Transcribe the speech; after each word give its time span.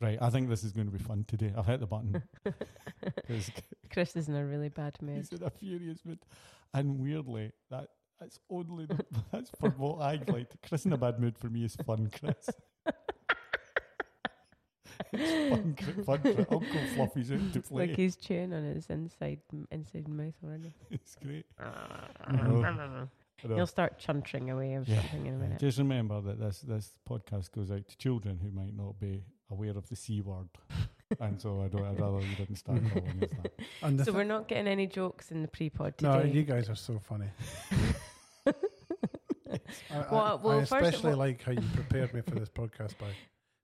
Right, 0.00 0.18
I 0.20 0.28
think 0.30 0.48
this 0.50 0.62
is 0.62 0.72
going 0.72 0.86
to 0.88 0.92
be 0.92 0.98
fun 1.02 1.24
today. 1.26 1.52
I've 1.56 1.64
hit 1.66 1.80
the 1.80 1.86
button. 1.86 2.22
'Cause 3.26 3.50
Chris 3.90 4.14
is 4.16 4.28
in 4.28 4.34
a 4.36 4.44
really 4.44 4.68
bad 4.68 4.96
mood. 5.02 5.16
He's 5.16 5.32
in 5.32 5.42
a 5.42 5.50
furious 5.50 6.04
mood. 6.04 6.18
And 6.74 6.98
weirdly, 7.00 7.52
that 7.70 7.88
that's 8.20 8.38
only 8.50 8.86
the, 8.86 9.04
that's 9.32 9.50
for 9.58 9.70
what 9.70 10.00
I 10.02 10.20
like. 10.30 10.48
Chris 10.66 10.84
in 10.84 10.92
a 10.92 10.98
bad 10.98 11.18
mood 11.18 11.38
for 11.38 11.48
me 11.48 11.64
is 11.64 11.76
fun, 11.76 12.10
Chris. 12.18 12.50
it's 15.12 15.50
fun, 15.50 15.74
fun, 16.04 16.18
Chris. 16.20 16.46
Uncle 16.50 16.62
Fluffy's 16.94 17.32
out 17.32 17.52
to 17.54 17.60
play. 17.62 17.86
Like 17.86 17.96
he's 17.96 18.16
chewing 18.16 18.52
on 18.52 18.64
his 18.64 18.86
inside 18.90 19.40
inside 19.70 20.08
mouth 20.08 20.34
already. 20.44 20.72
it's 20.90 21.14
great. 21.16 21.46
Ah, 21.58 22.08
ah, 22.20 22.24
ah, 22.26 22.32
know. 22.32 23.08
He'll 23.54 23.66
start 23.66 23.98
chuntering 23.98 24.50
away 24.50 24.74
of 24.74 24.88
Yeah. 24.88 25.00
something 25.02 25.26
in 25.26 25.34
a 25.34 25.38
minute. 25.38 25.60
Just 25.60 25.78
remember 25.78 26.20
that 26.22 26.38
this 26.38 26.60
this 26.60 26.92
podcast 27.08 27.52
goes 27.52 27.70
out 27.70 27.86
to 27.88 27.96
children 27.98 28.38
who 28.42 28.50
might 28.50 28.74
not 28.76 28.98
be 28.98 29.22
aware 29.50 29.70
of 29.76 29.88
the 29.88 29.96
c 29.96 30.20
word, 30.20 30.48
and 31.20 31.40
so 31.40 31.62
I 31.62 31.68
don't. 31.68 31.84
I'd 31.84 32.00
rather 32.00 32.20
you 32.20 32.34
didn't 32.36 32.56
start 32.56 32.80
calling 32.92 33.22
us 33.24 33.30
that. 33.42 33.52
And 33.82 33.98
So 33.98 34.06
thi- 34.06 34.10
we're 34.12 34.24
not 34.24 34.48
getting 34.48 34.66
any 34.66 34.86
jokes 34.86 35.30
in 35.30 35.42
the 35.42 35.48
pre-pod 35.48 35.94
no, 36.02 36.22
you 36.22 36.42
guys 36.42 36.68
are 36.68 36.74
so 36.76 36.98
funny. 36.98 37.26
I, 38.46 38.52
I- 39.90 40.06
Well, 40.10 40.40
well, 40.42 40.58
I 40.58 40.62
especially 40.62 41.10
well- 41.10 41.18
like 41.18 41.42
how 41.42 41.52
you 41.52 41.62
prepared 41.74 42.12
me 42.14 42.20
for 42.22 42.34
this 42.34 42.48
podcast 42.48 42.98
by 42.98 43.06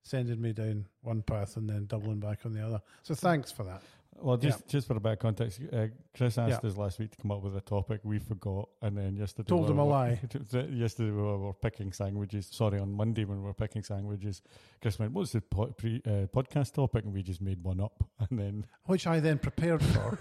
sending 0.04 0.40
me 0.40 0.52
down 0.52 0.86
one 1.02 1.22
path 1.22 1.56
and 1.56 1.68
then 1.68 1.86
doubling 1.86 2.20
back 2.20 2.40
on 2.44 2.52
the 2.52 2.64
other. 2.64 2.80
So 3.02 3.14
thanks 3.14 3.52
for 3.52 3.64
that. 3.64 3.82
Well, 4.22 4.36
just 4.36 4.68
just 4.68 4.86
for 4.86 4.96
a 4.96 5.00
bit 5.00 5.12
of 5.14 5.18
context, 5.18 5.60
uh, 5.72 5.86
Chris 6.16 6.38
asked 6.38 6.60
Yeah. 6.62 6.68
us 6.70 6.76
last 6.76 6.98
week 7.00 7.10
to 7.10 7.16
come 7.16 7.32
up 7.32 7.42
with 7.42 7.56
a 7.56 7.60
topic. 7.60 8.00
We 8.04 8.20
forgot, 8.20 8.68
and 8.80 8.96
then 8.96 9.16
yesterday 9.16 9.48
Told 9.48 9.64
we 9.66 9.72
him 9.72 9.80
a 9.80 9.84
were- 9.84 9.90
lie. 9.90 10.20
yesterday 10.70 11.10
we 11.10 11.20
were, 11.22 11.38
were 11.38 11.52
picking 11.52 11.92
sandwiches. 11.92 12.46
Sorry, 12.46 12.78
on 12.78 12.92
Monday 12.92 13.24
when 13.24 13.38
we 13.38 13.44
were 13.44 13.52
picking 13.54 13.82
sandwiches, 13.82 14.40
Chris 14.80 14.98
went, 15.00 15.12
"What's 15.12 15.32
the 15.32 15.40
po- 15.40 15.72
pre, 15.72 15.96
uh, 16.06 16.26
podcast 16.32 16.72
topic?" 16.74 17.04
And 17.04 17.12
we 17.12 17.22
just 17.24 17.40
made 17.42 17.64
one 17.64 17.80
up, 17.80 18.04
and 18.30 18.38
then 18.38 18.66
Which 18.84 19.06
I 19.08 19.18
then 19.18 19.38
prepared 19.38 19.82
for. 19.82 20.18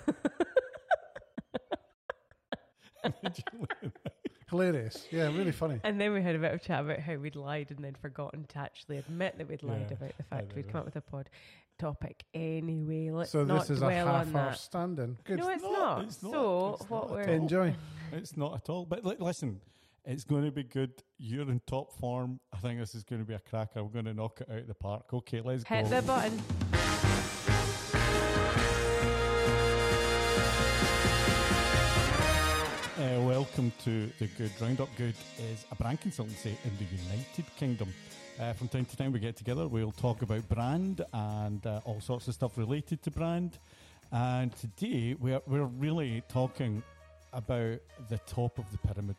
Hilarious. 4.52 5.08
Yeah, 5.12 5.28
really 5.36 5.52
funny. 5.52 5.80
And 5.84 6.00
then 6.00 6.14
we 6.14 6.22
had 6.22 6.36
a 6.36 6.40
bit 6.40 6.54
of 6.54 6.62
chat 6.62 6.82
about 6.82 7.00
how 7.00 7.16
we'd 7.16 7.36
lied 7.36 7.72
and 7.72 7.84
then 7.84 7.96
forgotten 8.00 8.44
to 8.50 8.60
actually 8.60 8.98
admit 8.98 9.38
that 9.40 9.50
we'd 9.50 9.64
lied 9.64 9.88
Yeah, 9.90 9.96
about 9.98 10.18
the 10.18 10.24
fact 10.24 10.56
we'd 10.56 10.70
come 10.72 10.80
up 10.82 10.86
with 10.86 10.96
a 10.98 11.02
pod 11.02 11.30
topic 11.80 12.24
anyway. 12.36 13.10
Let's 13.10 13.32
So 13.32 13.44
not 13.44 13.62
this 13.62 13.72
is 13.72 13.82
a 13.82 13.86
dwell 13.86 14.08
on 14.10 14.26
half 14.28 14.36
hour 14.36 14.50
that. 14.52 14.58
stand-in. 14.60 15.18
Good. 15.24 15.40
No, 15.40 15.50
it's 15.50 15.64
not, 15.64 15.72
not. 15.72 16.02
it's 16.04 16.22
not, 16.22 16.32
So 16.32 16.78
it's 16.82 16.90
what 16.90 17.02
not 17.04 17.12
we're 17.12 17.22
at 17.22 17.30
all. 17.30 17.36
Enjoy. 17.36 17.76
it's 18.12 18.38
not 18.38 18.54
at 18.56 18.70
all. 18.70 18.86
But 18.86 19.04
li- 19.06 19.16
listen, 19.20 19.62
it's 20.06 20.24
going 20.26 20.44
to 20.44 20.52
be 20.52 20.64
good. 20.64 20.92
You're 21.18 21.50
in 21.50 21.62
top 21.66 21.94
form. 21.94 22.40
I 22.54 22.58
think 22.58 22.80
this 22.80 22.94
is 22.94 23.04
going 23.04 23.22
to 23.22 23.28
be 23.28 23.34
a 23.34 23.40
cracker. 23.40 23.84
We're 23.84 23.90
going 23.90 24.06
to 24.06 24.14
knock 24.14 24.42
it 24.42 24.50
out 24.52 24.60
of 24.60 24.68
the 24.68 24.74
park. 24.76 25.14
Okay, 25.14 25.42
let's 25.42 25.64
hit 25.64 25.86
go. 25.90 26.02
the 26.02 26.02
button. 26.06 26.81
To 33.84 34.10
the 34.20 34.28
Good 34.38 34.52
Roundup. 34.62 34.90
Good 34.98 35.16
is 35.40 35.66
a 35.72 35.76
brand 35.76 36.02
consultancy 36.02 36.56
in 36.64 36.72
the 36.78 36.86
United 37.12 37.46
Kingdom. 37.58 37.94
Uh, 38.40 38.54
from 38.54 38.68
time 38.68 38.86
to 38.86 38.96
time, 38.98 39.12
we 39.12 39.20
get 39.20 39.36
together. 39.36 39.68
We'll 39.68 39.92
talk 39.92 40.22
about 40.22 40.48
brand 40.50 41.02
and 41.14 41.66
uh, 41.66 41.82
all 41.86 42.00
sorts 42.02 42.28
of 42.28 42.34
stuff 42.34 42.58
related 42.58 43.02
to 43.04 43.12
brand. 43.12 43.58
And 44.12 44.52
today, 44.56 45.16
we're 45.20 45.42
we're 45.48 45.64
really 45.66 46.22
talking 46.28 46.84
about 47.34 47.80
the 48.10 48.18
top 48.28 48.58
of 48.60 48.66
the 48.72 48.78
pyramid, 48.80 49.16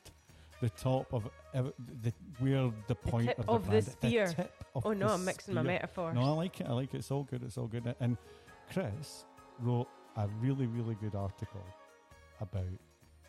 the 0.61 0.71
top 0.71 1.13
of 1.13 1.29
ev- 1.55 1.73
the 2.03 2.13
where 2.39 2.71
the 2.89 2.95
point 2.95 3.29
tip 3.29 3.39
of 3.41 3.47
the 3.47 3.53
of 3.53 3.65
the 3.65 3.71
brand, 3.71 3.85
spear. 3.87 4.27
tip 4.29 4.65
of 4.75 4.87
Oh 4.87 4.93
no, 4.93 5.09
the 5.09 5.15
I'm 5.15 5.25
mixing 5.25 5.55
my 5.55 5.63
spear. 5.63 5.73
metaphors. 5.73 6.15
No, 6.15 6.23
I 6.23 6.31
like 6.31 6.61
it. 6.61 6.67
I 6.69 6.73
like 6.73 6.95
it. 6.95 6.99
It's 6.99 7.11
all 7.11 7.25
good. 7.25 7.43
It's 7.43 7.57
all 7.59 7.67
good. 7.69 7.95
And 8.01 8.17
Chris 8.73 9.25
wrote 9.61 9.89
a 10.17 10.29
really, 10.41 10.67
really 10.67 10.95
good 10.97 11.15
article 11.15 11.65
about 12.41 12.65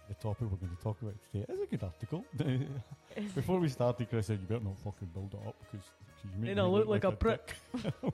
the 0.07 0.13
topic 0.15 0.47
we're 0.49 0.57
going 0.57 0.75
to 0.75 0.83
talk 0.83 1.01
about 1.01 1.13
today. 1.31 1.45
is 1.49 1.59
a 1.59 1.65
good 1.65 1.83
article. 1.83 2.25
Before 3.35 3.59
we 3.59 3.69
started, 3.69 4.09
Chris 4.09 4.27
said, 4.27 4.39
"You 4.41 4.47
better 4.47 4.63
not 4.63 4.77
fucking 4.79 5.09
build 5.13 5.33
it 5.33 5.47
up 5.47 5.55
because 5.59 5.87
you 6.23 6.29
make 6.37 6.47
Then 6.47 6.55
me 6.57 6.61
I'll 6.61 6.71
look 6.71 6.87
like 6.87 7.03
a 7.03 7.11
dick." 7.11 7.55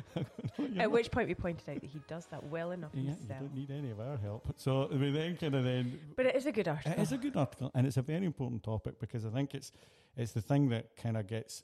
At 0.78 0.90
which 0.90 1.10
point 1.10 1.28
we 1.28 1.34
pointed 1.34 1.68
out 1.68 1.80
that 1.80 1.90
he 1.90 2.00
does 2.08 2.26
that 2.26 2.42
well 2.44 2.70
enough 2.72 2.92
yeah, 2.94 3.02
you 3.02 3.08
himself. 3.08 3.40
don't 3.40 3.54
need 3.54 3.70
any 3.70 3.90
of 3.90 4.00
our 4.00 4.16
help. 4.16 4.46
So 4.56 4.88
we 4.90 5.10
then 5.10 5.36
kind 5.36 5.54
of 5.54 5.64
then 5.64 5.98
But 6.16 6.26
it 6.26 6.36
is 6.36 6.46
a 6.46 6.52
good 6.52 6.68
article. 6.68 6.92
It 6.92 6.98
is 6.98 7.12
a 7.12 7.18
good 7.18 7.36
article, 7.36 7.70
and 7.74 7.86
it's 7.86 7.96
a 7.96 8.02
very 8.02 8.24
important 8.24 8.62
topic 8.62 8.98
because 8.98 9.24
I 9.24 9.30
think 9.30 9.54
it's 9.54 9.72
it's 10.16 10.32
the 10.32 10.40
thing 10.40 10.68
that 10.70 10.96
kind 10.96 11.16
of 11.16 11.26
gets 11.26 11.62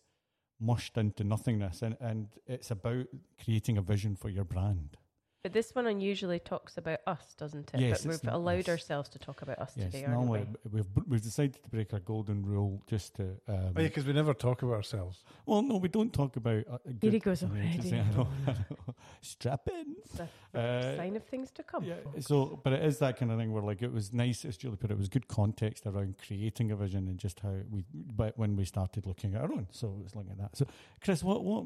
mushed 0.61 0.97
into 0.97 1.25
nothingness, 1.25 1.83
and, 1.83 1.97
and 2.01 2.29
it's 2.47 2.71
about 2.71 3.07
creating 3.43 3.79
a 3.79 3.83
vision 3.83 4.17
for 4.17 4.29
your 4.29 4.45
brand. 4.45 4.97
But 5.45 5.53
this 5.53 5.73
one 5.73 5.87
unusually 5.87 6.41
talks 6.41 6.79
about 6.79 6.99
us, 7.07 7.35
doesn't 7.39 7.71
it? 7.73 7.79
Yes, 7.81 8.03
but 8.05 8.13
it's 8.15 8.25
we've 8.25 8.33
allowed 8.33 8.61
us. 8.63 8.69
ourselves 8.71 9.09
to 9.11 9.21
talk 9.21 9.41
about 9.43 9.61
us 9.61 9.73
Yes, 9.77 9.93
today, 9.93 10.05
aren't 10.05 10.19
normally 10.19 10.47
we? 10.65 10.71
we've 10.81 10.87
we've 11.07 11.23
decided 11.23 11.63
to 11.63 11.69
break 11.71 11.93
our 11.93 12.01
golden 12.01 12.45
rule 12.45 12.83
just 12.89 13.15
to. 13.17 13.23
Um, 13.23 13.35
Oh, 13.49 13.81
yeah, 13.81 13.83
because 13.87 14.05
we 14.05 14.13
never 14.15 14.35
talk 14.35 14.63
about 14.63 14.75
ourselves. 14.75 15.23
well, 15.47 15.63
no, 15.63 15.77
we 15.77 15.89
don't 15.89 16.13
talk 16.13 16.35
about. 16.37 16.65
Uh, 16.69 16.79
Here 17.01 17.13
he 17.13 17.21
goes 17.21 17.45
already. 17.45 17.77
just- 17.79 17.93
I 17.93 17.99
know, 18.17 18.29
I 18.49 18.51
know. 18.51 18.95
Strap 19.21 19.69
in. 19.69 19.95
It's 20.05 20.19
a 20.19 20.29
Uh, 20.59 20.97
sign 20.97 21.15
of 21.15 21.25
things 21.25 21.53
to 21.53 21.63
come. 21.63 21.85
Yeah, 21.85 21.95
folks. 22.03 22.27
so 22.27 22.61
but 22.65 22.73
it 22.73 22.83
is 22.85 22.99
that 22.99 23.17
kind 23.17 23.31
of 23.31 23.39
thing 23.39 23.53
where 23.53 23.63
like 23.63 23.81
it 23.81 23.93
was 23.93 24.13
nice, 24.13 24.45
as 24.45 24.57
Julie 24.57 24.77
put 24.77 24.91
it, 24.91 24.95
it 24.95 24.99
was 24.99 25.09
good 25.09 25.29
context 25.29 25.87
around 25.87 26.17
creating 26.27 26.73
a 26.73 26.77
vision 26.77 27.07
and 27.07 27.17
just 27.17 27.39
how 27.41 27.55
we. 27.71 27.85
But 27.95 28.37
when 28.37 28.57
we 28.57 28.65
started 28.65 29.07
looking 29.07 29.35
at 29.37 29.43
our 29.43 29.53
own, 29.53 29.69
so 29.71 30.01
it's 30.05 30.17
looking 30.17 30.33
at 30.33 30.39
that. 30.39 30.57
So, 30.57 30.67
Chris, 31.01 31.23
what 31.23 31.45
what 31.45 31.65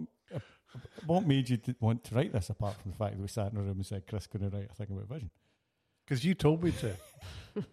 what 1.06 1.26
made 1.26 1.48
you 1.50 1.58
want 1.80 2.04
to 2.04 2.14
write 2.14 2.32
this 2.32 2.50
apart 2.50 2.76
from 2.80 2.92
the 2.92 2.96
fact 2.96 3.16
that 3.16 3.22
we 3.22 3.28
sat 3.28 3.52
in 3.52 3.58
a 3.58 3.62
room 3.62 3.76
and 3.76 3.86
said 3.86 4.06
Chris 4.06 4.26
going 4.26 4.48
to 4.48 4.56
write 4.56 4.70
a 4.70 4.74
thing 4.74 4.88
about 4.90 5.08
vision? 5.08 5.30
Because 6.04 6.24
you 6.24 6.34
told 6.34 6.62
me 6.62 6.72
to. 6.72 6.96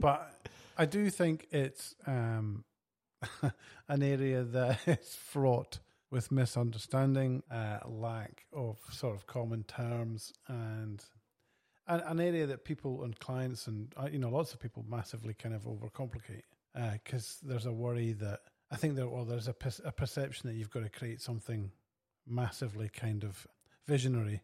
but 0.00 0.48
I 0.76 0.86
do 0.86 1.10
think 1.10 1.46
it's 1.50 1.94
um, 2.06 2.64
an 3.88 4.02
area 4.02 4.42
that 4.42 4.80
is 4.86 5.14
fraught 5.14 5.78
with 6.10 6.30
misunderstanding, 6.30 7.42
uh, 7.50 7.78
lack 7.86 8.44
of 8.52 8.78
sort 8.90 9.16
of 9.16 9.26
common 9.26 9.64
terms, 9.64 10.32
and 10.46 11.02
an, 11.86 12.00
an 12.00 12.20
area 12.20 12.46
that 12.46 12.64
people 12.64 13.02
and 13.04 13.18
clients 13.18 13.66
and 13.66 13.92
uh, 13.96 14.08
you 14.10 14.18
know 14.18 14.28
lots 14.28 14.52
of 14.52 14.60
people 14.60 14.84
massively 14.88 15.34
kind 15.34 15.54
of 15.54 15.62
overcomplicate 15.62 16.42
because 16.92 17.38
there's 17.42 17.66
a 17.66 17.72
worry 17.72 18.12
that 18.12 18.40
I 18.70 18.76
think 18.76 18.96
there 18.96 19.08
well 19.08 19.24
there's 19.24 19.48
a, 19.48 19.52
perce- 19.52 19.80
a 19.84 19.92
perception 19.92 20.48
that 20.48 20.56
you've 20.56 20.70
got 20.70 20.82
to 20.82 20.88
create 20.88 21.20
something 21.20 21.70
massively 22.26 22.88
kind 22.88 23.24
of 23.24 23.46
visionary 23.86 24.42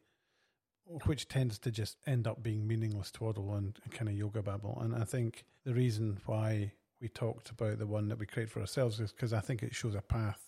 which 1.05 1.29
tends 1.29 1.59
to 1.59 1.71
just 1.71 1.99
end 2.07 2.27
up 2.27 2.43
being 2.43 2.67
meaningless 2.67 3.11
twaddle 3.11 3.55
and 3.55 3.79
kind 3.91 4.09
of 4.09 4.15
yoga 4.17 4.43
babble. 4.43 4.79
And 4.81 4.95
I 4.95 5.05
think 5.05 5.45
the 5.65 5.75
reason 5.75 6.19
why 6.25 6.73
we 6.99 7.09
talked 7.09 7.51
about 7.51 7.79
the 7.79 7.87
one 7.87 8.09
that 8.09 8.19
we 8.19 8.25
create 8.25 8.49
for 8.49 8.61
ourselves 8.61 8.99
is 8.99 9.13
because 9.13 9.35
I 9.35 9.41
think 9.41 9.63
it 9.63 9.75
shows 9.75 9.95
a 9.95 10.01
path 10.01 10.41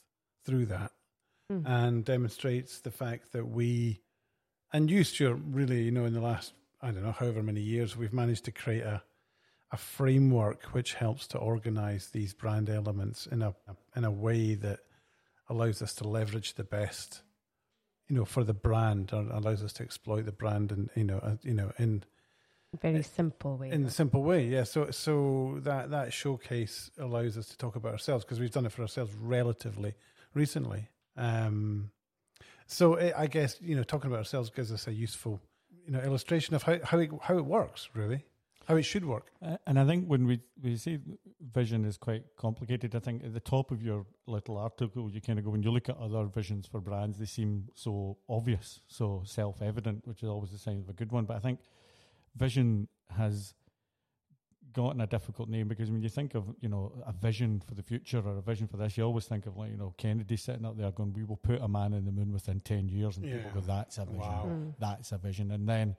through 0.45 0.67
that 0.67 0.93
Mm. 1.53 1.67
and 1.67 2.05
demonstrates 2.05 2.79
the 2.79 2.93
fact 2.93 3.33
that 3.33 3.45
we, 3.49 4.01
and 4.73 4.89
you, 4.89 5.03
Stuart, 5.03 5.41
really, 5.51 5.83
you 5.83 5.91
know, 5.91 6.05
in 6.05 6.15
the 6.15 6.21
last, 6.21 6.53
I 6.81 6.93
don't 6.93 7.03
know, 7.03 7.11
however 7.11 7.43
many 7.43 7.61
years, 7.61 7.97
we've 7.97 8.13
managed 8.13 8.45
to 8.45 8.53
create 8.53 8.85
a, 8.85 9.03
a 9.73 9.77
framework 9.77 10.63
which 10.67 10.95
helps 10.95 11.27
to 11.27 11.39
organize 11.39 12.11
these 12.11 12.33
brand 12.35 12.71
elements 12.71 13.27
in 13.27 13.43
a, 13.43 13.53
in 13.97 14.05
a 14.05 14.11
way 14.13 14.55
that 14.55 14.79
allows 15.51 15.83
us 15.83 15.93
to 15.97 16.09
leverage 16.09 16.55
the 16.55 16.65
best 16.65 17.23
you 18.11 18.17
know, 18.17 18.25
for 18.25 18.43
the 18.43 18.53
brand, 18.53 19.13
or 19.13 19.25
allows 19.31 19.63
us 19.63 19.73
to 19.75 19.85
exploit 19.85 20.25
the 20.25 20.33
brand, 20.33 20.73
and 20.73 20.91
you 20.97 21.05
know, 21.05 21.19
uh, 21.19 21.37
you 21.43 21.55
know, 21.55 21.71
in 21.79 22.03
Very 22.83 23.05
simple 23.05 23.57
way. 23.57 23.71
in 23.71 23.85
a 23.85 23.91
simple 23.91 24.25
way. 24.25 24.47
Yeah. 24.47 24.65
So, 24.65 24.91
so 24.91 25.59
that 25.61 25.91
that 25.91 26.13
showcase 26.13 26.91
allows 26.99 27.39
us 27.39 27.47
to 27.51 27.57
talk 27.57 27.77
about 27.77 27.93
ourselves 27.93 28.25
because 28.25 28.41
we've 28.41 28.51
done 28.51 28.67
it 28.67 28.73
for 28.73 28.83
ourselves 28.83 29.15
relatively 29.15 29.95
recently. 30.35 30.89
Um, 31.17 31.93
so 32.67 32.99
I 32.99 33.23
I 33.23 33.27
guess 33.29 33.59
you 33.61 33.77
know, 33.77 33.85
talking 33.85 34.11
about 34.11 34.19
ourselves 34.19 34.51
gives 34.51 34.73
us 34.73 34.89
a 34.89 34.93
useful, 34.93 35.41
you 35.87 35.93
know, 35.93 36.01
illustration 36.01 36.57
of 36.57 36.65
how 36.65 36.79
how 36.83 36.99
it, 36.99 37.11
how 37.23 37.39
it 37.39 37.45
works, 37.45 37.91
really, 37.95 38.25
how 38.71 38.77
it 38.77 38.83
should 38.85 39.05
work. 39.05 39.27
Uh, 39.43 39.57
and 39.67 39.79
I 39.79 39.85
think 39.85 40.07
when 40.07 40.27
we 40.27 40.41
we 40.63 40.77
say 40.77 40.99
vision 41.53 41.85
is 41.85 41.97
quite 41.99 42.25
complicated, 42.37 42.95
I 42.95 43.01
think 43.01 43.25
at 43.25 43.35
the 43.35 43.41
top 43.41 43.71
of 43.71 43.83
your 43.83 44.07
little 44.27 44.57
article, 44.59 45.11
you 45.11 45.21
kind 45.21 45.39
of 45.39 45.45
go 45.45 45.51
when 45.51 45.63
you 45.63 45.71
look 45.71 45.89
at 45.89 45.97
other 45.99 46.25
visions 46.27 46.67
for 46.67 46.81
brands, 46.81 47.19
they 47.19 47.27
seem 47.27 47.69
so 47.75 48.19
obvious, 48.29 48.81
so 48.87 49.23
self 49.25 49.61
evident, 49.63 50.07
which 50.07 50.23
is 50.23 50.29
always 50.29 50.53
a 50.53 50.59
sign 50.59 50.79
of 50.81 50.89
a 50.89 50.93
good 50.93 51.13
one. 51.13 51.25
But 51.25 51.37
I 51.37 51.41
think 51.41 51.59
vision 52.37 52.89
has 53.17 53.55
gotten 54.73 55.01
a 55.01 55.07
difficult 55.07 55.49
name 55.49 55.67
because 55.67 55.91
when 55.91 56.01
you 56.01 56.09
think 56.09 56.37
of 56.37 56.45
you 56.61 56.69
know 56.69 56.93
a 57.05 57.13
vision 57.13 57.61
for 57.67 57.75
the 57.75 57.83
future 57.83 58.23
or 58.25 58.39
a 58.39 58.43
vision 58.43 58.69
for 58.69 58.77
this, 58.77 58.97
you 58.97 59.05
always 59.05 59.27
think 59.27 59.47
of 59.47 59.57
like 59.57 59.71
you 59.71 59.77
know 59.77 59.95
Kennedy 59.99 60.37
sitting 60.37 60.65
up 60.65 60.77
there 60.77 60.91
going, 60.93 61.13
"We 61.13 61.25
will 61.25 61.37
put 61.37 61.61
a 61.61 61.69
man 61.69 61.93
in 61.93 62.05
the 62.05 62.13
moon 62.13 62.33
within 62.33 62.61
ten 62.61 62.89
years," 62.89 63.17
and 63.17 63.27
Yeah. 63.27 63.37
people 63.39 63.61
go, 63.61 63.67
"That's 63.67 63.99
a 63.99 64.05
vision. 64.05 64.21
Wow. 64.21 64.45
Mm. 64.47 64.75
That's 64.79 65.13
a 65.13 65.19
vision." 65.19 65.51
And 65.51 65.69
then 65.69 65.97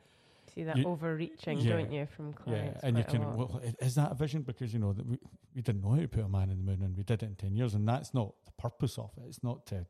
See 0.54 0.64
that 0.64 0.78
you- 0.78 0.88
overreaching, 0.88 1.60
yeah, 1.60 1.74
don't 1.74 1.92
you, 1.92 2.06
from 2.06 2.34
clients? 2.34 2.80
yeah, 2.84 2.88
and 2.88 2.98
you 2.98 3.04
can. 3.04 3.36
Well, 3.36 3.62
is 3.80 3.96
that 3.96 4.12
a 4.12 4.16
vision? 4.16 4.42
Because 4.42 4.74
you 4.74 4.80
know 4.80 4.94
that 4.94 5.06
we, 5.06 5.18
we 5.56 5.62
didn't 5.62 5.82
know 5.82 5.92
how 5.92 6.02
to 6.02 6.08
put 6.08 6.24
a 6.26 6.30
man 6.30 6.50
in 6.50 6.58
the 6.58 6.64
moon, 6.64 6.82
and 6.82 6.96
we 6.98 7.04
did 7.04 7.24
it 7.24 7.26
in 7.28 7.36
ten 7.36 7.56
years, 7.56 7.74
and 7.74 7.88
that's 7.88 8.14
not 8.14 8.34
the 8.46 8.52
purpose 8.58 8.98
of 8.98 9.12
it. 9.18 9.24
It's 9.28 9.44
not 9.44 9.66
to 9.68 9.86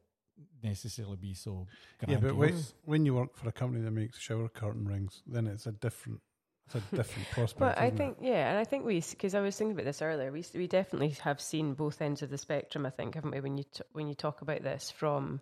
necessarily 0.63 1.17
be 1.17 1.33
so. 1.33 1.67
Yeah, 2.07 2.17
but 2.17 2.35
when, 2.35 2.55
when 2.85 3.05
you 3.05 3.15
work 3.15 3.35
for 3.35 3.47
a 3.49 3.51
company 3.51 3.83
that 3.83 3.91
makes 3.91 4.19
shower 4.19 4.49
curtain 4.49 4.87
rings, 4.87 5.23
then 5.25 5.47
it's 5.47 5.65
a 5.65 5.71
different, 5.71 6.19
it's 6.67 6.75
a 6.75 6.95
different 6.95 7.29
prospect. 7.31 7.59
But 7.59 7.77
I 7.77 7.85
isn't 7.87 7.95
it? 7.95 7.97
think, 7.97 8.17
yeah, 8.21 8.49
and 8.49 8.59
I 8.59 8.63
think 8.63 8.85
we, 8.85 9.01
because 9.01 9.33
I 9.35 9.41
was 9.41 9.55
thinking 9.55 9.73
about 9.73 9.85
this 9.85 10.01
earlier, 10.01 10.31
we 10.31 10.43
we 10.53 10.67
definitely 10.67 11.09
have 11.23 11.41
seen 11.41 11.73
both 11.73 12.01
ends 12.01 12.21
of 12.21 12.29
the 12.29 12.37
spectrum. 12.37 12.85
I 12.85 12.89
think, 12.91 13.15
haven't 13.15 13.31
we? 13.31 13.39
When 13.39 13.57
you 13.57 13.63
t- 13.63 13.83
when 13.93 14.07
you 14.07 14.15
talk 14.15 14.41
about 14.41 14.61
this 14.63 14.91
from 14.91 15.41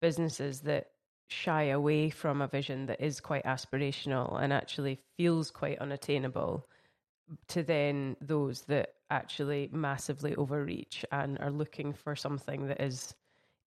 businesses 0.00 0.62
that 0.62 0.86
shy 1.30 1.64
away 1.64 2.10
from 2.10 2.42
a 2.42 2.48
vision 2.48 2.86
that 2.86 3.00
is 3.00 3.20
quite 3.20 3.44
aspirational 3.44 4.42
and 4.42 4.52
actually 4.52 4.98
feels 5.16 5.50
quite 5.50 5.78
unattainable, 5.78 6.66
to 7.48 7.62
then 7.62 8.16
those 8.20 8.62
that 8.62 8.94
actually 9.10 9.68
massively 9.72 10.34
overreach 10.36 11.04
and 11.12 11.38
are 11.38 11.50
looking 11.50 11.92
for 11.92 12.16
something 12.16 12.66
that 12.66 12.80
is, 12.80 13.14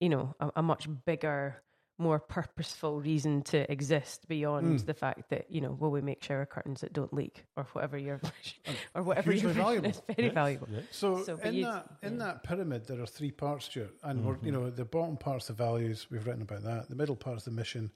you 0.00 0.08
know, 0.08 0.34
a, 0.40 0.50
a 0.56 0.62
much 0.62 0.88
bigger. 1.06 1.62
More 1.96 2.18
purposeful 2.18 3.00
reason 3.00 3.42
to 3.42 3.70
exist 3.70 4.26
beyond 4.26 4.80
Mm. 4.80 4.86
the 4.86 4.94
fact 4.94 5.30
that 5.30 5.48
you 5.48 5.60
know, 5.60 5.70
will 5.72 5.92
we 5.92 6.00
make 6.00 6.22
shower 6.24 6.44
curtains 6.44 6.80
that 6.80 6.92
don't 6.92 7.12
leak 7.14 7.44
or 7.56 7.64
whatever 7.72 7.96
your 7.96 8.20
or 8.96 9.02
whatever 9.04 9.30
your 9.32 9.42
vision 9.50 9.62
valuable. 9.62 9.90
is 9.90 10.02
very 10.08 10.26
Yeah, 10.28 10.34
valuable. 10.34 10.68
yeah. 10.72 10.80
So, 10.90 11.22
So, 11.22 11.36
in 11.36 11.54
you- 11.54 11.64
that 11.66 11.86
in 12.02 12.12
yeah. 12.14 12.18
that 12.24 12.42
pyramid, 12.42 12.86
there 12.86 13.00
are 13.00 13.06
three 13.06 13.30
parts 13.30 13.68
to 13.68 13.82
it, 13.84 13.90
and 14.02 14.24
we're, 14.24 14.38
you 14.42 14.50
know 14.50 14.70
the 14.70 14.84
bottom 14.84 15.16
part's 15.16 15.46
the 15.46 15.52
values. 15.52 16.08
We've 16.10 16.26
written 16.26 16.42
about 16.42 16.64
that. 16.64 16.88
The 16.88 16.96
middle 16.96 17.14
part 17.14 17.24
part's 17.34 17.44
the 17.44 17.52
mission. 17.52 17.92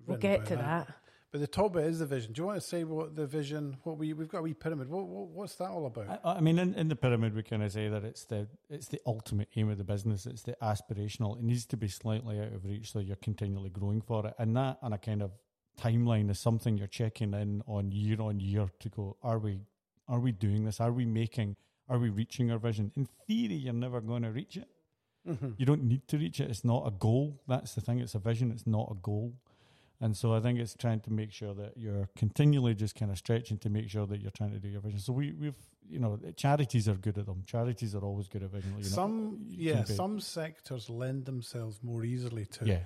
we've 0.00 0.08
We'll 0.08 0.18
get 0.18 0.36
about 0.36 0.48
to 0.48 0.56
that. 0.56 0.88
But 1.32 1.40
the 1.40 1.46
top 1.46 1.74
bit 1.74 1.84
is 1.84 2.00
the 2.00 2.06
vision. 2.06 2.32
Do 2.32 2.42
you 2.42 2.46
want 2.46 2.60
to 2.60 2.66
say 2.66 2.82
what 2.82 3.14
the 3.14 3.24
vision? 3.24 3.76
What 3.84 3.98
we 3.98 4.12
we've 4.14 4.28
got 4.28 4.38
a 4.38 4.42
wee 4.42 4.54
pyramid. 4.54 4.88
What, 4.88 5.06
what 5.06 5.28
what's 5.28 5.54
that 5.56 5.70
all 5.70 5.86
about? 5.86 6.20
I, 6.24 6.32
I 6.32 6.40
mean, 6.40 6.58
in, 6.58 6.74
in 6.74 6.88
the 6.88 6.96
pyramid, 6.96 7.34
we 7.36 7.44
kind 7.44 7.62
of 7.62 7.70
say 7.70 7.88
that 7.88 8.02
it's 8.04 8.24
the 8.24 8.48
it's 8.68 8.88
the 8.88 9.00
ultimate 9.06 9.48
aim 9.54 9.70
of 9.70 9.78
the 9.78 9.84
business. 9.84 10.26
It's 10.26 10.42
the 10.42 10.56
aspirational. 10.60 11.38
It 11.38 11.44
needs 11.44 11.66
to 11.66 11.76
be 11.76 11.86
slightly 11.86 12.40
out 12.40 12.52
of 12.52 12.64
reach, 12.64 12.90
so 12.92 12.98
you're 12.98 13.14
continually 13.16 13.70
growing 13.70 14.00
for 14.00 14.26
it. 14.26 14.34
And 14.38 14.56
that, 14.56 14.78
on 14.82 14.92
a 14.92 14.98
kind 14.98 15.22
of 15.22 15.30
timeline, 15.80 16.30
is 16.30 16.40
something 16.40 16.76
you're 16.76 16.88
checking 16.88 17.32
in 17.34 17.62
on 17.66 17.92
year 17.92 18.20
on 18.20 18.40
year 18.40 18.68
to 18.80 18.88
go. 18.88 19.16
Are 19.22 19.38
we 19.38 19.60
are 20.08 20.18
we 20.18 20.32
doing 20.32 20.64
this? 20.64 20.80
Are 20.80 20.92
we 20.92 21.04
making? 21.04 21.54
Are 21.88 21.98
we 22.00 22.08
reaching 22.10 22.50
our 22.50 22.58
vision? 22.58 22.90
In 22.96 23.06
theory, 23.28 23.54
you're 23.54 23.72
never 23.72 24.00
going 24.00 24.22
to 24.22 24.32
reach 24.32 24.56
it. 24.56 24.68
Mhm. 25.28 25.54
You 25.58 25.66
don't 25.66 25.84
need 25.84 26.08
to 26.08 26.18
reach 26.18 26.40
it. 26.40 26.50
It's 26.50 26.64
not 26.64 26.86
a 26.88 26.90
goal. 26.90 27.40
That's 27.46 27.74
the 27.74 27.80
thing. 27.80 28.00
It's 28.00 28.16
a 28.16 28.18
vision. 28.18 28.50
It's 28.50 28.66
not 28.66 28.88
a 28.90 28.94
goal. 28.94 29.34
And 30.02 30.16
so 30.16 30.32
I 30.32 30.40
think 30.40 30.58
it's 30.58 30.74
trying 30.74 31.00
to 31.00 31.12
make 31.12 31.30
sure 31.30 31.52
that 31.54 31.76
you're 31.76 32.08
continually 32.16 32.74
just 32.74 32.94
kind 32.94 33.10
of 33.10 33.18
stretching 33.18 33.58
to 33.58 33.68
make 33.68 33.90
sure 33.90 34.06
that 34.06 34.20
you're 34.20 34.30
trying 34.30 34.52
to 34.52 34.58
do 34.58 34.68
your 34.68 34.80
vision. 34.80 34.98
So 34.98 35.12
we, 35.12 35.32
we've, 35.32 35.54
you 35.88 35.98
know, 35.98 36.18
charities 36.36 36.88
are 36.88 36.94
good 36.94 37.18
at 37.18 37.26
them. 37.26 37.42
Charities 37.46 37.94
are 37.94 38.02
always 38.02 38.26
good 38.28 38.42
at 38.42 38.50
vision. 38.50 38.70
You 38.78 38.84
know, 38.84 38.88
Some 38.88 39.44
yeah, 39.48 39.84
some 39.84 40.18
sectors 40.20 40.88
lend 40.88 41.26
themselves 41.26 41.80
more 41.82 42.02
easily 42.02 42.46
to 42.46 42.64
yeah, 42.64 42.78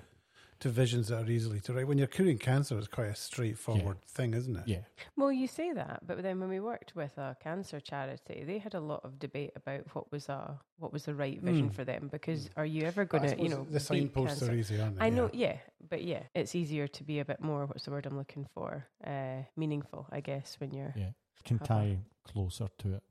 to 0.61 0.69
visions 0.69 1.09
that 1.09 1.25
are 1.27 1.29
easily 1.29 1.59
to 1.61 1.73
write. 1.73 1.87
When 1.87 1.97
you're 1.97 2.07
curing 2.07 2.37
cancer, 2.37 2.77
it's 2.77 2.87
quite 2.87 3.07
a 3.09 3.15
straightforward 3.15 4.01
thing, 4.07 4.33
isn't 4.33 4.55
it? 4.55 4.63
yeah, 4.67 4.79
Well, 5.17 5.31
you 5.31 5.47
say 5.47 5.73
that, 5.73 6.07
but 6.07 6.21
then 6.23 6.39
when 6.39 6.49
we 6.49 6.59
worked 6.59 6.95
with 6.95 7.17
a 7.17 7.35
cancer 7.43 7.79
charity, 7.79 8.43
they 8.45 8.57
had 8.59 8.73
a 8.73 8.79
lot 8.79 9.01
of 9.03 9.19
debate 9.19 9.51
about 9.55 9.81
what 9.93 10.11
was 10.11 10.29
a 10.29 10.59
what 10.77 10.93
was 10.93 11.03
the 11.05 11.13
right 11.15 11.41
vision 11.41 11.69
Mm. 11.69 11.73
for 11.73 11.83
them. 11.83 12.07
Because 12.11 12.49
are 12.55 12.65
you 12.65 12.83
ever 12.83 13.05
going 13.05 13.29
to, 13.29 13.41
you 13.41 13.49
know, 13.49 13.63
the 13.65 13.71
beat 13.79 13.81
signposts 13.81 14.39
cancer? 14.39 14.51
are 14.53 14.55
easy, 14.55 14.79
aren't 14.81 14.97
they? 14.99 15.05
I 15.05 15.09
know, 15.09 15.29
yeah, 15.33 15.57
but 15.89 16.03
yeah, 16.03 16.23
it's 16.33 16.55
easier 16.55 16.87
to 16.87 17.03
be 17.03 17.19
a 17.19 17.25
bit 17.25 17.41
more. 17.41 17.65
What's 17.65 17.85
the 17.85 17.91
word 17.91 18.05
I'm 18.05 18.17
looking 18.17 18.45
for? 18.53 18.85
Uh, 19.05 19.43
meaningful, 19.57 20.07
I 20.11 20.21
guess, 20.21 20.55
when 20.59 20.73
you're. 20.73 20.93
yeah, 20.95 21.09
can 21.43 21.59
tie 21.59 21.97
closer 22.25 22.67
to 22.79 22.95
it. 22.95 23.03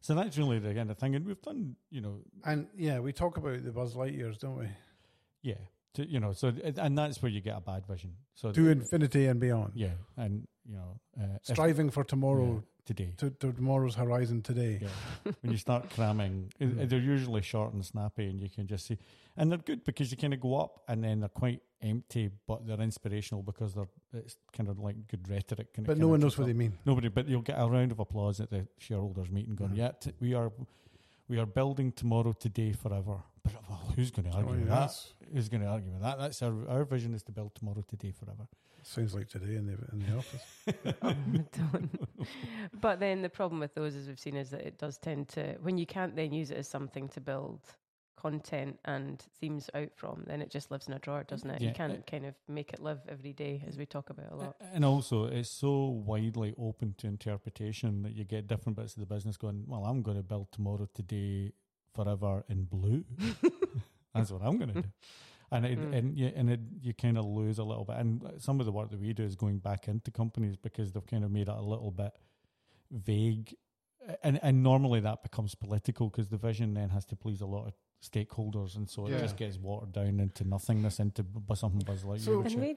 So 0.00 0.14
that's 0.14 0.36
really 0.36 0.58
the 0.58 0.74
kind 0.74 0.90
of 0.90 0.98
thing. 0.98 1.14
And 1.14 1.24
we've 1.24 1.40
done, 1.40 1.76
you 1.90 2.02
know, 2.02 2.18
And 2.44 2.66
yeah, 2.76 2.98
we 3.00 3.12
talk 3.14 3.38
about 3.38 3.64
the 3.64 3.72
Buzz 3.72 3.94
Lightyears, 3.94 4.38
don't 4.38 4.58
we? 4.58 4.68
yeah, 5.40 5.54
to, 5.94 6.06
you 6.06 6.20
know, 6.20 6.32
so, 6.32 6.52
and 6.76 6.96
that's 6.98 7.22
where 7.22 7.30
you 7.30 7.40
get 7.40 7.56
a 7.56 7.60
bad 7.60 7.86
vision. 7.86 8.12
So, 8.34 8.52
To 8.52 8.68
infinity 8.68 9.26
and 9.26 9.40
beyond. 9.40 9.72
yeah, 9.74 9.90
and, 10.16 10.46
you 10.68 10.76
know, 10.76 11.00
uh, 11.20 11.36
if- 11.36 11.54
Striving 11.54 11.90
for 11.90 12.04
tomorrow, 12.04 12.54
yeah, 12.54 12.60
today. 12.84 13.14
to, 13.18 13.30
to 13.30 13.52
tomorrow's 13.52 13.94
horizon 13.94 14.42
today. 14.42 14.80
Yeah. 14.82 15.32
when 15.40 15.52
you 15.52 15.58
start 15.58 15.90
cramming, 15.90 16.52
Mm. 16.60 16.88
they're 16.88 16.98
usually 16.98 17.42
short 17.42 17.72
and 17.74 17.84
snappy, 17.84 18.26
and 18.26 18.40
you 18.40 18.48
can 18.50 18.66
just 18.66 18.86
see, 18.86 18.98
and 19.36 19.50
they're 19.50 19.58
good 19.58 19.84
because 19.84 20.10
you 20.10 20.16
kind 20.16 20.34
of 20.34 20.40
go 20.40 20.56
up, 20.60 20.82
and 20.88 21.02
then 21.04 21.20
they're 21.20 21.28
quite 21.28 21.60
empty, 21.80 22.30
but 22.48 22.66
they're 22.66 22.80
inspirational 22.80 23.42
because 23.42 23.74
they're 23.74 23.88
it's 24.12 24.36
kind 24.56 24.68
of 24.68 24.78
like 24.78 24.96
good 25.08 25.28
rhetoric. 25.28 25.68
But 25.78 25.98
no 25.98 26.08
one 26.08 26.20
knows 26.20 26.36
what 26.38 26.44
up. 26.44 26.48
they 26.48 26.54
mean. 26.54 26.72
Nobody, 26.84 27.08
but 27.08 27.28
you'll 27.28 27.42
get 27.42 27.56
a 27.58 27.66
round 27.68 27.92
of 27.92 28.00
applause 28.00 28.40
at 28.40 28.50
the 28.50 28.66
shareholders 28.78 29.30
meeting, 29.30 29.54
going, 29.54 29.72
Mhm. 29.72 29.76
"Yeah, 29.76 29.90
t- 30.00 30.12
we 30.20 30.34
are, 30.34 30.50
we 31.28 31.38
are 31.38 31.46
building 31.46 31.92
tomorrow, 31.92 32.32
today, 32.32 32.72
forever." 32.72 33.22
But 33.42 33.52
well, 33.68 33.92
who's 33.94 34.10
going 34.10 34.30
to 34.30 34.36
oh, 34.36 34.38
argue 34.38 34.52
Oh, 34.52 34.54
yeah, 34.54 34.60
with 34.60 34.68
that? 34.70 35.32
Who's 35.32 35.48
going 35.48 35.62
to 35.62 35.68
argue 35.68 35.92
with 35.92 36.02
that? 36.02 36.18
That's 36.18 36.42
our 36.42 36.68
our 36.68 36.84
vision 36.84 37.14
is 37.14 37.22
to 37.24 37.32
build 37.32 37.54
tomorrow, 37.54 37.84
today, 37.86 38.12
forever. 38.12 38.46
Sounds 38.82 39.14
like 39.14 39.28
today 39.28 39.56
in 39.56 39.66
the 39.66 39.78
in 39.92 39.98
the 40.00 40.18
office. 40.18 40.42
Don't. 41.72 41.90
but 42.80 43.00
then 43.00 43.22
the 43.22 43.30
problem 43.30 43.60
with 43.60 43.74
those, 43.74 43.94
as 43.96 44.06
we've 44.06 44.18
seen, 44.18 44.36
is 44.36 44.50
that 44.50 44.60
it 44.60 44.78
does 44.78 44.98
tend 44.98 45.28
to 45.30 45.56
when 45.62 45.78
you 45.78 45.86
can't 45.86 46.14
then 46.14 46.32
use 46.32 46.50
it 46.50 46.58
as 46.58 46.68
something 46.68 47.08
to 47.08 47.20
build 47.20 47.60
content 48.16 48.78
and 48.84 49.22
themes 49.40 49.68
out 49.74 49.90
from, 49.94 50.24
then 50.26 50.40
it 50.42 50.50
just 50.50 50.70
lives 50.70 50.86
in 50.88 50.94
a 50.94 50.98
drawer, 50.98 51.24
doesn't 51.24 51.48
it? 51.50 51.60
Yeah. 51.60 51.68
You 51.68 51.74
can't 51.74 52.06
kind 52.06 52.24
of 52.26 52.34
make 52.48 52.72
it 52.72 52.80
live 52.80 53.00
every 53.08 53.32
day, 53.32 53.62
as 53.66 53.76
we 53.76 53.86
talk 53.86 54.10
about 54.10 54.32
a 54.32 54.36
lot. 54.36 54.56
And 54.72 54.84
also, 54.84 55.24
it's 55.26 55.50
so 55.50 55.86
widely 55.86 56.54
open 56.58 56.94
to 56.98 57.06
interpretation 57.06 58.02
that 58.02 58.12
you 58.14 58.24
get 58.24 58.46
different 58.46 58.76
bits 58.76 58.94
of 58.94 59.00
the 59.00 59.06
business 59.06 59.36
going, 59.36 59.64
well, 59.66 59.84
I'm 59.84 60.02
going 60.02 60.16
to 60.16 60.22
build 60.22 60.52
tomorrow, 60.52 60.88
today, 60.94 61.52
forever 61.94 62.44
in 62.48 62.64
blue. 62.64 63.04
That's 64.14 64.30
what 64.30 64.42
I'm 64.42 64.58
going 64.58 64.72
to 64.74 64.82
do. 64.82 64.88
And 65.52 65.66
it, 65.66 65.78
Mm. 65.78 65.94
and 65.96 66.18
you, 66.18 66.32
and 66.34 66.50
it, 66.50 66.60
you 66.82 66.94
kind 66.94 67.16
of 67.18 67.24
lose 67.26 67.58
a 67.58 67.64
little 67.64 67.84
bit. 67.84 67.96
And 67.96 68.22
some 68.38 68.58
of 68.60 68.66
the 68.66 68.72
work 68.72 68.90
that 68.90 68.98
we 69.00 69.12
do 69.12 69.22
is 69.22 69.36
going 69.36 69.58
back 69.58 69.86
into 69.88 70.10
companies 70.10 70.56
because 70.56 70.92
they've 70.92 71.06
kind 71.06 71.24
of 71.24 71.30
made 71.30 71.48
it 71.48 71.54
a 71.54 71.60
little 71.62 71.90
bit 71.90 72.12
vague. 72.90 73.54
And 74.22 74.38
and 74.42 74.62
normally 74.62 75.00
that 75.00 75.22
becomes 75.22 75.54
political 75.54 76.10
because 76.10 76.28
the 76.28 76.36
vision 76.36 76.74
then 76.74 76.90
has 76.90 77.06
to 77.06 77.16
please 77.16 77.40
a 77.40 77.46
lot 77.46 77.66
of 77.66 77.72
stakeholders, 78.04 78.76
and 78.76 78.88
so 78.88 79.06
it 79.06 79.12
Yeah. 79.12 79.18
just 79.20 79.36
gets 79.36 79.58
watered 79.58 79.92
down 79.92 80.20
into 80.20 80.44
nothingness, 80.44 81.00
into 81.00 81.22
bu- 81.22 81.54
something 81.54 81.80
buzz 81.80 82.04
like 82.04 82.20
So- 82.20 82.32
you. 82.32 82.42
And 82.42 82.60
we, 82.60 82.76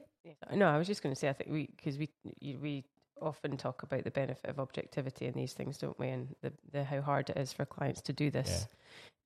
no, 0.56 0.68
I 0.68 0.78
was 0.78 0.86
just 0.86 1.02
going 1.02 1.14
to 1.14 1.18
say, 1.18 1.28
I 1.28 1.32
think 1.32 1.50
we, 1.50 1.66
because 1.66 1.98
we, 1.98 2.08
you- 2.40 2.58
we 2.58 2.84
often 3.20 3.56
talk 3.56 3.82
about 3.82 4.04
the 4.04 4.10
benefit 4.10 4.48
of 4.48 4.58
objectivity 4.60 5.26
in 5.26 5.34
these 5.34 5.52
things, 5.52 5.76
don't 5.78 5.98
we? 5.98 6.08
And 6.08 6.34
the, 6.40 6.52
the 6.70 6.84
how 6.84 7.00
hard 7.00 7.30
it 7.30 7.36
is 7.36 7.52
for 7.52 7.64
clients 7.66 8.00
to 8.02 8.12
do 8.12 8.30
this, 8.30 8.68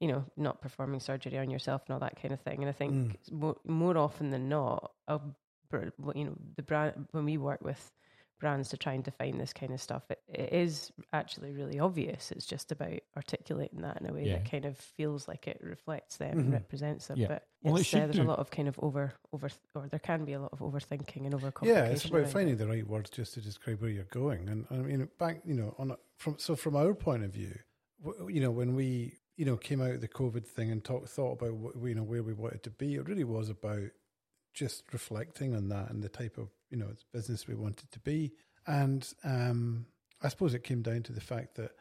you 0.00 0.08
know, 0.08 0.24
not 0.36 0.60
performing 0.62 0.98
surgery 1.00 1.36
on 1.38 1.50
yourself 1.50 1.82
and 1.86 1.92
all 1.94 2.00
that 2.00 2.20
kind 2.20 2.32
of 2.32 2.40
thing. 2.40 2.60
And 2.62 2.68
I 2.68 2.72
think 2.72 2.92
Mm. 2.92 3.32
more, 3.32 3.56
more 3.66 3.98
often 3.98 4.30
than 4.30 4.48
not, 4.48 4.92
a, 5.08 5.20
br- 5.68 5.88
you 6.14 6.24
know, 6.24 6.34
the 6.56 6.62
brand 6.62 7.06
when 7.12 7.24
we 7.26 7.36
work 7.36 7.60
with 7.62 7.92
brands 8.42 8.68
to 8.70 8.76
try 8.76 8.92
and 8.92 9.04
define 9.04 9.38
this 9.38 9.52
kind 9.52 9.72
of 9.72 9.80
stuff, 9.80 10.02
it, 10.10 10.20
it 10.28 10.52
is 10.52 10.90
actually 11.12 11.52
really 11.52 11.78
obvious. 11.78 12.32
It's 12.32 12.44
just 12.44 12.72
about 12.72 12.98
articulating 13.16 13.80
that 13.82 14.00
in 14.00 14.10
a 14.10 14.12
way 14.12 14.24
Yeah. 14.26 14.38
that 14.38 14.50
kind 14.50 14.64
of 14.64 14.76
feels 14.76 15.28
like 15.28 15.46
it 15.46 15.60
reflects 15.62 16.16
them 16.16 16.36
and 16.38 16.48
Mhm. 16.48 16.52
represents 16.54 17.06
them. 17.06 17.18
Yeah. 17.18 17.28
But 17.28 17.46
Well, 17.62 17.74
uh, 17.74 17.82
there's 17.92 18.16
do. 18.16 18.22
a 18.22 18.24
lot 18.24 18.40
of 18.40 18.50
kind 18.50 18.66
of 18.66 18.76
over 18.80 19.14
over 19.32 19.48
or 19.76 19.86
there 19.88 20.00
can 20.00 20.24
be 20.24 20.32
a 20.32 20.40
lot 20.40 20.52
of 20.52 20.58
overthinking 20.58 21.24
and 21.24 21.32
overcomplication. 21.34 21.66
Yeah, 21.66 21.84
it's 21.86 22.04
about 22.04 22.16
around 22.18 22.26
it. 22.26 22.32
finding 22.32 22.56
the 22.56 22.66
right 22.66 22.86
words 22.86 23.10
just 23.10 23.34
to 23.34 23.40
describe 23.40 23.80
where 23.80 23.90
you're 23.90 24.04
going. 24.06 24.48
And 24.48 24.66
I 24.70 24.74
mean, 24.78 25.08
back, 25.18 25.42
you 25.44 25.54
know, 25.54 25.74
on 25.78 25.92
a, 25.92 25.96
from 26.16 26.36
so 26.38 26.56
from 26.56 26.74
our 26.74 26.94
point 26.94 27.22
of 27.22 27.32
view, 27.32 27.54
w- 28.04 28.28
you 28.34 28.40
know, 28.40 28.50
when 28.50 28.74
we 28.74 29.18
you 29.36 29.44
know 29.44 29.56
came 29.56 29.80
out 29.80 29.92
of 29.94 30.00
the 30.00 30.08
COVID 30.08 30.44
thing 30.46 30.70
and 30.72 30.84
talk, 30.84 31.06
thought 31.06 31.40
about 31.40 31.54
what, 31.54 31.76
you 31.76 31.94
know 31.94 32.02
where 32.02 32.24
we 32.24 32.32
wanted 32.34 32.64
to 32.64 32.70
be, 32.70 32.96
it 32.96 33.06
really 33.06 33.24
was 33.24 33.48
about 33.48 33.88
just 34.52 34.92
reflecting 34.92 35.54
on 35.54 35.68
that 35.68 35.88
and 35.90 36.02
the 36.02 36.08
type 36.08 36.36
of 36.36 36.50
you 36.72 36.78
know 36.78 36.88
the 36.88 37.04
business 37.12 37.46
we 37.46 37.54
wanted 37.54 37.92
to 37.92 38.00
be. 38.00 38.32
And 38.66 39.06
um, 39.22 39.86
I 40.22 40.28
suppose 40.28 40.54
it 40.54 40.64
came 40.64 40.82
down 40.82 41.02
to 41.04 41.12
the 41.12 41.20
fact 41.20 41.54
that 41.56 41.72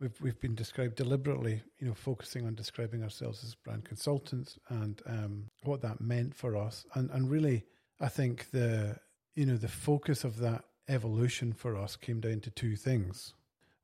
we've 0.00 0.18
we've 0.22 0.40
been 0.40 0.54
described 0.54 0.94
deliberately, 0.94 1.62
you 1.78 1.88
know, 1.88 1.94
focusing 1.94 2.46
on 2.46 2.54
describing 2.54 3.02
ourselves 3.02 3.44
as 3.44 3.54
brand 3.54 3.84
consultants 3.84 4.58
and 4.68 5.02
um, 5.06 5.50
what 5.64 5.82
that 5.82 6.00
meant 6.00 6.34
for 6.34 6.56
us, 6.56 6.86
and 6.94 7.10
and 7.10 7.30
really, 7.30 7.64
I 8.00 8.08
think 8.08 8.50
the 8.52 8.96
you 9.34 9.44
know 9.44 9.56
the 9.56 9.68
focus 9.68 10.24
of 10.24 10.38
that 10.38 10.64
evolution 10.88 11.52
for 11.52 11.76
us 11.76 11.96
came 11.96 12.20
down 12.20 12.40
to 12.40 12.50
two 12.50 12.76
things, 12.76 13.34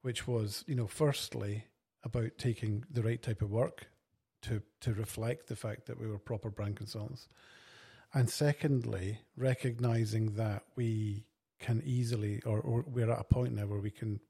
which 0.03 0.26
was 0.26 0.65
you 0.67 0.76
know 0.76 0.87
firstly 0.87 1.65
about 2.05 2.38
taking 2.38 2.85
the 2.88 3.03
right 3.03 3.21
type 3.21 3.43
of 3.43 3.50
work 3.50 3.88
to 4.43 4.62
to 4.81 4.95
reflect 4.95 5.49
the 5.49 5.57
fact 5.57 5.87
that 5.87 6.00
we 6.00 6.07
were 6.07 6.19
proper 6.19 6.50
brand 6.50 6.76
consultants, 6.76 7.29
and 8.17 8.31
secondly 8.31 9.19
recognizing 9.37 10.35
that 10.35 10.63
we 10.75 11.27
can 11.61 11.83
easily 11.85 12.41
or, 12.45 12.61
or 12.61 12.85
we're 12.89 13.11
at 13.11 13.21
a 13.21 13.25
point 13.25 13.53
now 13.55 13.67
where 13.67 13.81
we 13.81 13.91
can 13.91 14.21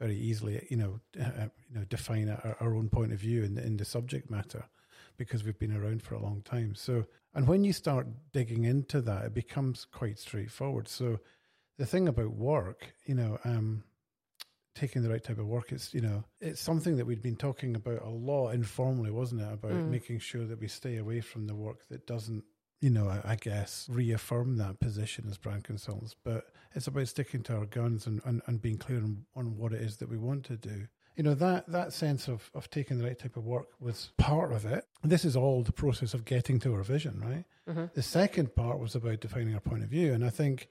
very 0.00 0.16
easily, 0.16 0.64
you 0.70 0.76
know, 0.76 1.00
uh, 1.20 1.48
you 1.68 1.78
know, 1.78 1.84
define 1.88 2.28
our, 2.28 2.56
our 2.60 2.74
own 2.74 2.88
point 2.88 3.12
of 3.12 3.18
view 3.18 3.42
in 3.42 3.54
the, 3.54 3.64
in 3.64 3.76
the 3.76 3.84
subject 3.84 4.30
matter 4.30 4.64
because 5.16 5.42
we've 5.42 5.58
been 5.58 5.76
around 5.76 6.02
for 6.02 6.14
a 6.14 6.22
long 6.22 6.42
time. 6.42 6.74
So, 6.74 7.04
and 7.34 7.48
when 7.48 7.64
you 7.64 7.72
start 7.72 8.06
digging 8.32 8.64
into 8.64 9.00
that, 9.02 9.24
it 9.24 9.34
becomes 9.34 9.86
quite 9.86 10.18
straightforward. 10.18 10.88
So, 10.88 11.18
the 11.78 11.86
thing 11.86 12.08
about 12.08 12.30
work, 12.32 12.94
you 13.06 13.14
know, 13.14 13.38
um, 13.44 13.82
taking 14.74 15.02
the 15.02 15.08
right 15.08 15.24
type 15.24 15.38
of 15.38 15.46
work. 15.46 15.72
It's 15.72 15.92
you 15.92 16.02
know, 16.02 16.24
it's 16.40 16.60
something 16.60 16.96
that 16.96 17.06
we'd 17.06 17.22
been 17.22 17.36
talking 17.36 17.74
about 17.74 18.02
a 18.02 18.10
lot 18.10 18.50
informally, 18.50 19.10
wasn't 19.10 19.40
it? 19.40 19.52
About 19.52 19.72
Mm. 19.72 19.88
making 19.88 20.18
sure 20.20 20.44
that 20.46 20.60
we 20.60 20.68
stay 20.68 20.98
away 20.98 21.20
from 21.20 21.46
the 21.46 21.54
work 21.54 21.88
that 21.88 22.06
doesn't, 22.06 22.44
you 22.80 22.90
know, 22.90 23.08
I, 23.08 23.32
I 23.32 23.36
guess 23.36 23.86
reaffirm 23.90 24.56
that 24.58 24.80
position 24.80 25.26
as 25.28 25.38
brand 25.38 25.64
consultants. 25.64 26.14
But 26.24 26.46
it's 26.74 26.86
about 26.86 27.08
sticking 27.08 27.42
to 27.44 27.56
our 27.56 27.66
guns 27.66 28.06
and, 28.06 28.20
and, 28.24 28.42
and 28.46 28.60
being 28.60 28.78
clear 28.78 28.98
on, 28.98 29.24
on 29.34 29.56
what 29.56 29.72
it 29.72 29.80
is 29.80 29.96
that 29.98 30.08
we 30.10 30.18
want 30.18 30.44
to 30.46 30.56
do. 30.56 30.86
You 31.16 31.22
know 31.22 31.34
that 31.34 31.66
that 31.72 31.94
sense 31.94 32.28
of 32.28 32.50
of 32.54 32.68
taking 32.68 32.98
the 32.98 33.04
right 33.04 33.18
type 33.18 33.38
of 33.38 33.46
work 33.46 33.68
was 33.80 34.10
part 34.18 34.52
of 34.52 34.66
it. 34.66 34.84
This 35.02 35.24
is 35.24 35.34
all 35.34 35.62
the 35.62 35.72
process 35.72 36.12
of 36.12 36.26
getting 36.26 36.58
to 36.60 36.74
our 36.74 36.82
vision, 36.82 37.22
right? 37.24 37.44
Mhm. 37.66 37.90
The 37.94 38.02
second 38.02 38.54
part 38.54 38.78
was 38.78 38.94
about 38.94 39.20
defining 39.20 39.54
our 39.54 39.60
point 39.60 39.82
of 39.82 39.88
view, 39.88 40.12
and 40.12 40.22
I 40.22 40.28
think 40.28 40.68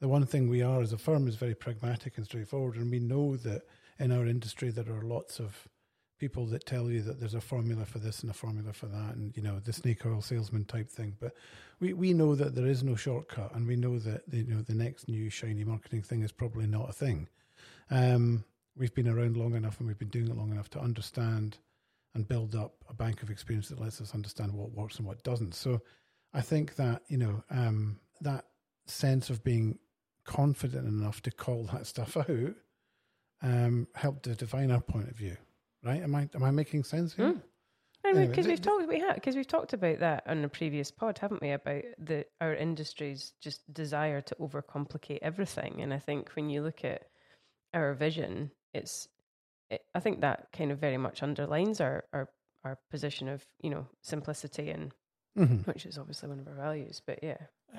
the 0.00 0.08
one 0.08 0.24
thing 0.24 0.48
we 0.48 0.62
are 0.62 0.80
as 0.80 0.94
a 0.94 0.98
firm 0.98 1.28
is 1.28 1.36
very 1.36 1.54
pragmatic 1.54 2.16
and 2.16 2.24
straightforward, 2.24 2.76
and 2.76 2.90
we 2.90 2.98
know 2.98 3.36
that 3.36 3.66
in 3.98 4.10
our 4.10 4.26
industry 4.26 4.70
there 4.70 4.88
are 4.90 5.02
lots 5.02 5.38
of 5.38 5.68
people 6.24 6.46
that 6.46 6.64
tell 6.64 6.90
you 6.90 7.02
that 7.02 7.20
there's 7.20 7.34
a 7.34 7.40
formula 7.40 7.84
for 7.84 7.98
this 7.98 8.22
and 8.22 8.30
a 8.30 8.32
formula 8.34 8.72
for 8.72 8.86
that, 8.86 9.14
and 9.14 9.36
you 9.36 9.42
know 9.42 9.60
the 9.60 9.74
snake 9.74 10.06
oil 10.06 10.22
salesman 10.22 10.64
type 10.64 10.88
thing. 10.88 11.14
But 11.20 11.34
we, 11.80 11.92
we 11.92 12.14
know 12.14 12.34
that 12.34 12.54
there 12.54 12.66
is 12.66 12.82
no 12.82 12.96
shortcut, 12.96 13.54
and 13.54 13.66
we 13.66 13.76
know 13.76 13.98
that 13.98 14.22
you 14.32 14.44
know 14.44 14.62
the 14.62 14.72
next 14.72 15.06
new 15.06 15.28
shiny 15.28 15.64
marketing 15.64 16.00
thing 16.00 16.22
is 16.22 16.32
probably 16.32 16.66
not 16.66 16.88
a 16.88 16.94
thing. 16.94 17.28
Um, 17.90 18.42
we've 18.74 18.94
been 18.94 19.06
around 19.06 19.36
long 19.36 19.54
enough, 19.54 19.80
and 19.80 19.86
we've 19.86 19.98
been 19.98 20.08
doing 20.08 20.30
it 20.30 20.36
long 20.38 20.50
enough 20.50 20.70
to 20.70 20.80
understand 20.80 21.58
and 22.14 22.26
build 22.26 22.54
up 22.54 22.72
a 22.88 22.94
bank 22.94 23.22
of 23.22 23.28
experience 23.28 23.68
that 23.68 23.78
lets 23.78 24.00
us 24.00 24.14
understand 24.14 24.54
what 24.54 24.72
works 24.72 24.96
and 24.96 25.06
what 25.06 25.22
doesn't. 25.24 25.54
So 25.54 25.82
I 26.32 26.40
think 26.40 26.76
that 26.76 27.02
you 27.08 27.18
know 27.18 27.44
um, 27.50 27.98
that 28.22 28.46
sense 28.86 29.28
of 29.28 29.44
being 29.44 29.78
confident 30.24 30.88
enough 30.88 31.20
to 31.20 31.30
call 31.30 31.64
that 31.64 31.86
stuff 31.94 32.16
out 32.16 32.54
um, 33.42 33.88
helped 33.94 34.22
to 34.22 34.34
define 34.34 34.70
our 34.70 34.80
point 34.80 35.10
of 35.10 35.16
view. 35.16 35.36
Right? 35.84 36.02
Am 36.02 36.14
I 36.14 36.28
am 36.34 36.42
I 36.42 36.50
making 36.50 36.84
sense 36.84 37.14
here? 37.14 37.26
Mm. 37.26 37.42
I 38.06 38.08
mean, 38.08 38.16
Anyway, 38.16 38.26
because 38.28 38.44
th- 38.46 38.52
we've 38.58 38.62
talked, 38.62 38.86
we 38.88 39.00
have, 39.00 39.14
because 39.14 39.34
we've 39.34 39.46
talked 39.46 39.72
about 39.72 39.98
that 40.00 40.24
on 40.26 40.44
a 40.44 40.48
previous 40.48 40.90
pod, 40.90 41.18
haven't 41.18 41.40
we? 41.40 41.50
About 41.52 41.82
the 41.98 42.26
our 42.40 42.54
industry's 42.54 43.32
just 43.40 43.60
desire 43.72 44.20
to 44.20 44.34
overcomplicate 44.36 45.20
everything, 45.22 45.80
and 45.80 45.92
I 45.92 45.98
think 45.98 46.30
when 46.30 46.50
you 46.50 46.62
look 46.62 46.84
at 46.84 47.02
our 47.72 47.94
vision, 47.94 48.50
it's, 48.74 49.08
it, 49.70 49.82
I 49.94 50.00
think 50.00 50.20
that 50.20 50.48
kind 50.52 50.70
of 50.70 50.78
very 50.78 50.98
much 50.98 51.22
underlines 51.22 51.80
our 51.80 52.04
our 52.12 52.28
our 52.64 52.78
position 52.90 53.28
of 53.28 53.44
you 53.62 53.70
know 53.70 53.86
simplicity 54.02 54.70
and 54.70 54.92
Mhm. 55.38 55.66
which 55.66 55.84
is 55.84 55.98
obviously 55.98 56.28
one 56.28 56.38
of 56.38 56.46
our 56.46 56.54
values. 56.54 57.02
But 57.04 57.18
yeah, 57.22 57.38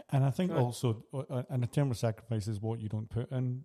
And 0.10 0.26
I 0.26 0.30
think 0.32 0.52
also, 0.52 1.06
uh, 1.14 1.44
and 1.50 1.64
a 1.64 1.68
term 1.68 1.90
of 1.90 1.98
sacrifice 1.98 2.48
is 2.50 2.60
what 2.60 2.80
you 2.82 2.90
don't 2.90 3.10
put 3.10 3.32
in 3.32 3.64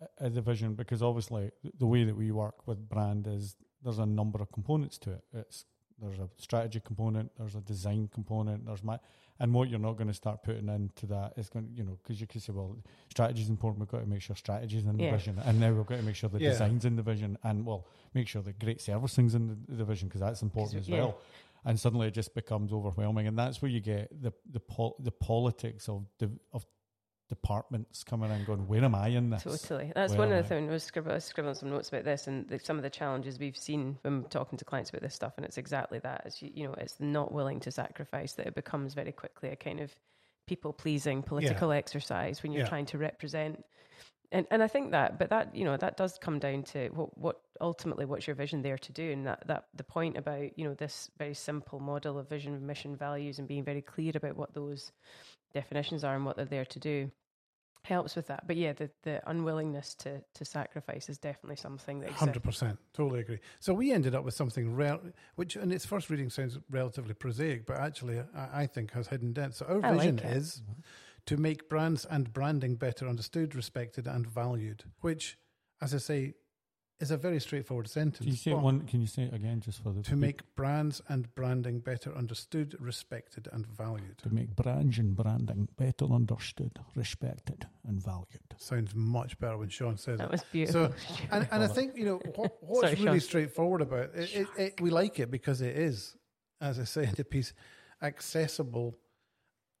a- 0.00 0.26
a 0.26 0.30
division 0.30 0.74
because 0.74 1.02
obviously 1.02 1.50
the 1.78 1.86
way 1.86 2.04
that 2.04 2.16
we 2.16 2.30
work 2.30 2.66
with 2.66 2.88
brand 2.88 3.26
is 3.26 3.56
there's 3.82 3.98
a 3.98 4.06
number 4.06 4.40
of 4.40 4.50
components 4.52 4.98
to 4.98 5.12
it. 5.12 5.24
It's 5.32 5.64
there's 6.00 6.18
a 6.18 6.28
strategy 6.38 6.80
component, 6.84 7.30
there's 7.38 7.54
a 7.54 7.60
design 7.60 8.08
component, 8.12 8.66
there's 8.66 8.82
my, 8.82 8.98
and 9.38 9.54
what 9.54 9.68
you're 9.68 9.78
not 9.78 9.92
going 9.96 10.08
to 10.08 10.14
start 10.14 10.42
putting 10.42 10.68
into 10.68 11.06
that 11.06 11.34
is 11.36 11.48
going, 11.48 11.66
to, 11.68 11.72
you 11.72 11.84
know, 11.84 11.96
because 12.02 12.20
you 12.20 12.26
could 12.26 12.42
say, 12.42 12.52
well, 12.52 12.76
strategy 13.10 13.42
is 13.42 13.48
important. 13.48 13.78
We've 13.80 13.88
got 13.88 14.00
to 14.00 14.06
make 14.06 14.20
sure 14.20 14.34
strategy 14.34 14.78
is 14.78 14.86
in 14.86 14.96
the 14.96 15.04
Yeah. 15.04 15.12
vision, 15.12 15.38
and 15.44 15.60
now 15.60 15.72
we've 15.72 15.86
got 15.86 15.96
to 15.96 16.02
make 16.02 16.16
sure 16.16 16.28
the 16.28 16.40
Yeah. 16.40 16.50
design's 16.50 16.84
in 16.84 16.96
the 16.96 17.02
vision, 17.02 17.38
and 17.44 17.64
well, 17.64 17.86
make 18.12 18.26
sure 18.26 18.42
the 18.42 18.52
great 18.54 18.80
servicing's 18.80 19.36
in 19.36 19.46
the, 19.46 19.76
the 19.76 19.84
vision 19.84 20.08
because 20.08 20.20
that's 20.20 20.42
important 20.42 20.80
as 20.80 20.88
yeah. 20.88 20.98
well 20.98 21.18
and 21.66 21.80
suddenly 21.80 22.06
it 22.08 22.12
just 22.12 22.34
becomes 22.34 22.72
overwhelming, 22.74 23.26
and 23.26 23.38
that's 23.38 23.62
where 23.62 23.70
you 23.70 23.80
get 23.80 24.10
the 24.20 24.32
the 24.50 24.60
pol- 24.60 24.96
the 24.98 25.10
politics 25.10 25.88
of 25.88 26.04
the 26.18 26.30
of 26.52 26.66
departments 27.28 28.04
coming 28.04 28.30
in, 28.30 28.44
going, 28.44 28.66
"Where 28.66 28.84
am 28.84 28.94
I 28.94 29.08
in 29.08 29.30
this?" 29.30 29.42
Totally. 29.42 29.92
That's 29.94 30.12
Where 30.12 30.20
one 30.20 30.32
of 30.32 30.42
the 30.42 30.48
things. 30.48 30.68
I 30.68 30.72
was 30.72 30.84
scribbling, 30.84 31.20
scribbling 31.20 31.54
some 31.54 31.70
notes 31.70 31.88
about 31.88 32.04
this 32.04 32.26
and 32.26 32.48
the, 32.48 32.58
some 32.58 32.76
of 32.76 32.82
the 32.82 32.90
challenges 32.90 33.38
we've 33.38 33.56
seen 33.56 33.98
when 34.02 34.24
talking 34.24 34.58
to 34.58 34.64
clients 34.64 34.90
about 34.90 35.02
this 35.02 35.14
stuff. 35.14 35.34
And 35.36 35.44
it's 35.46 35.58
exactly 35.58 35.98
that. 36.00 36.22
It's, 36.26 36.42
you, 36.42 36.50
you 36.54 36.66
know, 36.66 36.74
it's 36.74 37.00
not 37.00 37.32
willing 37.32 37.60
to 37.60 37.70
sacrifice 37.70 38.32
that 38.34 38.46
it 38.46 38.54
becomes 38.54 38.94
very 38.94 39.12
quickly 39.12 39.50
a 39.50 39.56
kind 39.56 39.80
of 39.80 39.94
people 40.46 40.72
pleasing 40.72 41.22
political 41.22 41.72
exercise 41.72 42.42
when 42.42 42.52
you're 42.52 42.62
Yeah. 42.62 42.68
trying 42.68 42.86
to 42.86 42.98
represent. 42.98 43.64
And, 44.34 44.48
and 44.50 44.62
I 44.64 44.68
think 44.68 44.90
that, 44.90 45.16
but 45.16 45.30
that, 45.30 45.54
you 45.54 45.64
know, 45.64 45.76
that 45.76 45.96
does 45.96 46.18
come 46.18 46.40
down 46.40 46.64
to 46.64 46.88
what, 46.88 47.16
what 47.16 47.40
ultimately 47.60 48.04
what's 48.04 48.26
your 48.26 48.34
vision 48.34 48.62
there 48.62 48.76
to 48.78 48.92
do. 48.92 49.12
And 49.12 49.26
that, 49.28 49.46
that 49.46 49.66
the 49.74 49.84
point 49.84 50.16
about, 50.16 50.58
you 50.58 50.64
know, 50.64 50.74
this 50.74 51.08
very 51.18 51.34
simple 51.34 51.78
model 51.78 52.18
of 52.18 52.28
vision, 52.28 52.66
mission, 52.66 52.96
values, 52.96 53.38
and 53.38 53.46
being 53.46 53.62
very 53.62 53.80
clear 53.80 54.10
about 54.14 54.36
what 54.36 54.52
those 54.52 54.90
definitions 55.52 56.02
are 56.02 56.16
and 56.16 56.24
what 56.24 56.36
they're 56.36 56.44
there 56.46 56.64
to 56.64 56.80
do 56.80 57.12
helps 57.82 58.16
with 58.16 58.26
that. 58.26 58.44
But 58.46 58.56
yeah, 58.56 58.72
the, 58.72 58.90
the 59.04 59.22
unwillingness 59.30 59.94
to 59.96 60.20
to 60.34 60.44
sacrifice 60.44 61.08
is 61.08 61.18
definitely 61.18 61.56
something 61.56 62.00
that. 62.00 62.10
Hundred 62.10 62.42
percent, 62.42 62.78
totally 62.92 63.20
agree. 63.20 63.38
So 63.60 63.72
we 63.72 63.92
ended 63.92 64.14
up 64.14 64.24
with 64.24 64.34
something 64.34 64.74
rel- 64.74 65.02
which, 65.36 65.54
in 65.54 65.70
its 65.70 65.84
first 65.86 66.10
reading, 66.10 66.30
sounds 66.30 66.58
relatively 66.70 67.14
prosaic, 67.14 67.66
but 67.66 67.76
actually, 67.76 68.18
I, 68.34 68.62
I 68.62 68.66
think 68.66 68.92
has 68.92 69.06
hidden 69.06 69.32
depth. 69.32 69.56
So 69.56 69.66
our 69.66 69.84
I 69.84 69.90
like 69.90 70.00
vision 70.00 70.18
it. 70.18 70.36
is 70.36 70.62
mm-hmm. 70.62 70.80
To 71.26 71.36
make 71.36 71.68
brands 71.68 72.04
and 72.04 72.32
branding 72.32 72.74
better 72.76 73.08
understood, 73.08 73.54
respected, 73.54 74.06
and 74.06 74.26
valued. 74.26 74.84
Which, 75.00 75.38
as 75.80 75.94
I 75.94 75.98
say, 75.98 76.34
is 77.00 77.10
a 77.10 77.16
very 77.16 77.40
straightforward 77.40 77.88
sentence. 77.88 78.18
Can 78.18 78.28
you 78.28 78.36
say 78.36 78.50
it 78.52 78.58
one? 78.58 78.82
Can 78.82 79.00
you 79.00 79.06
say 79.08 79.22
it 79.24 79.34
again, 79.34 79.60
just 79.60 79.82
for 79.82 79.90
the 79.92 80.00
to 80.02 80.14
make 80.16 80.42
brands 80.54 81.02
and 81.08 81.34
branding 81.34 81.80
better 81.80 82.14
understood, 82.14 82.76
respected, 82.78 83.48
and 83.52 83.66
valued. 83.66 84.18
to 84.18 84.32
make 84.32 84.54
brands 84.54 84.96
and 84.98 85.16
branding 85.16 85.68
better 85.76 86.04
understood, 86.04 86.78
respected, 86.94 87.66
and 87.86 88.00
valued. 88.00 88.54
Sounds 88.58 88.94
much 88.94 89.36
better 89.40 89.58
when 89.58 89.70
Sean 89.70 89.96
says 89.96 90.18
That 90.18 90.26
it. 90.26 90.30
was 90.32 90.42
beautiful. 90.52 90.88
So, 90.88 90.94
And, 91.32 91.48
and 91.50 91.64
I 91.64 91.66
think 91.66 91.96
you 91.96 92.04
know 92.04 92.20
what, 92.36 92.52
what's 92.60 92.80
Sorry, 92.90 92.94
really 93.04 93.18
Sean. 93.18 93.28
straightforward 93.28 93.80
about 93.82 94.10
it, 94.14 94.32
it, 94.34 94.46
it. 94.56 94.80
We 94.80 94.90
like 94.90 95.18
it 95.18 95.30
because 95.32 95.62
it 95.62 95.76
is, 95.76 96.14
as 96.60 96.78
I 96.78 96.84
say, 96.84 97.06
the 97.06 97.24
piece 97.24 97.52
accessible, 98.02 98.94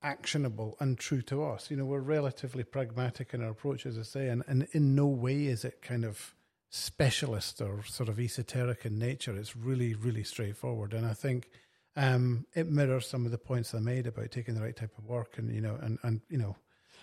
actionable, 0.04 0.76
and 0.78 0.98
true 0.98 1.22
to 1.22 1.42
us. 1.42 1.70
You 1.70 1.76
know, 1.76 1.86
we're 1.86 1.98
relatively 1.98 2.62
pragmatic 2.62 3.34
in 3.34 3.42
our 3.42 3.50
approach, 3.50 3.86
as 3.86 3.98
I 3.98 4.02
say, 4.02 4.28
and, 4.28 4.44
and 4.46 4.68
in 4.72 4.94
no 4.94 5.06
way 5.06 5.46
is 5.46 5.64
it 5.64 5.82
kind 5.82 6.04
of 6.04 6.34
specialist 6.70 7.60
or 7.60 7.82
sort 7.84 8.08
of 8.08 8.20
esoteric 8.20 8.84
in 8.84 8.98
nature. 8.98 9.34
It's 9.34 9.56
really, 9.56 9.94
really 9.94 10.22
straightforward, 10.22 10.92
and 10.92 11.06
I 11.06 11.14
think 11.14 11.48
um, 11.96 12.46
it 12.54 12.70
mirrors 12.70 13.08
some 13.08 13.24
of 13.24 13.32
the 13.32 13.38
points 13.38 13.74
I 13.74 13.78
made 13.78 14.06
about 14.06 14.30
taking 14.30 14.54
the 14.54 14.62
right 14.62 14.76
type 14.76 14.96
of 14.98 15.06
work, 15.06 15.38
and 15.38 15.52
you 15.52 15.60
know, 15.60 15.78
and 15.80 15.98
and 16.02 16.20
you 16.28 16.38
know. 16.38 16.56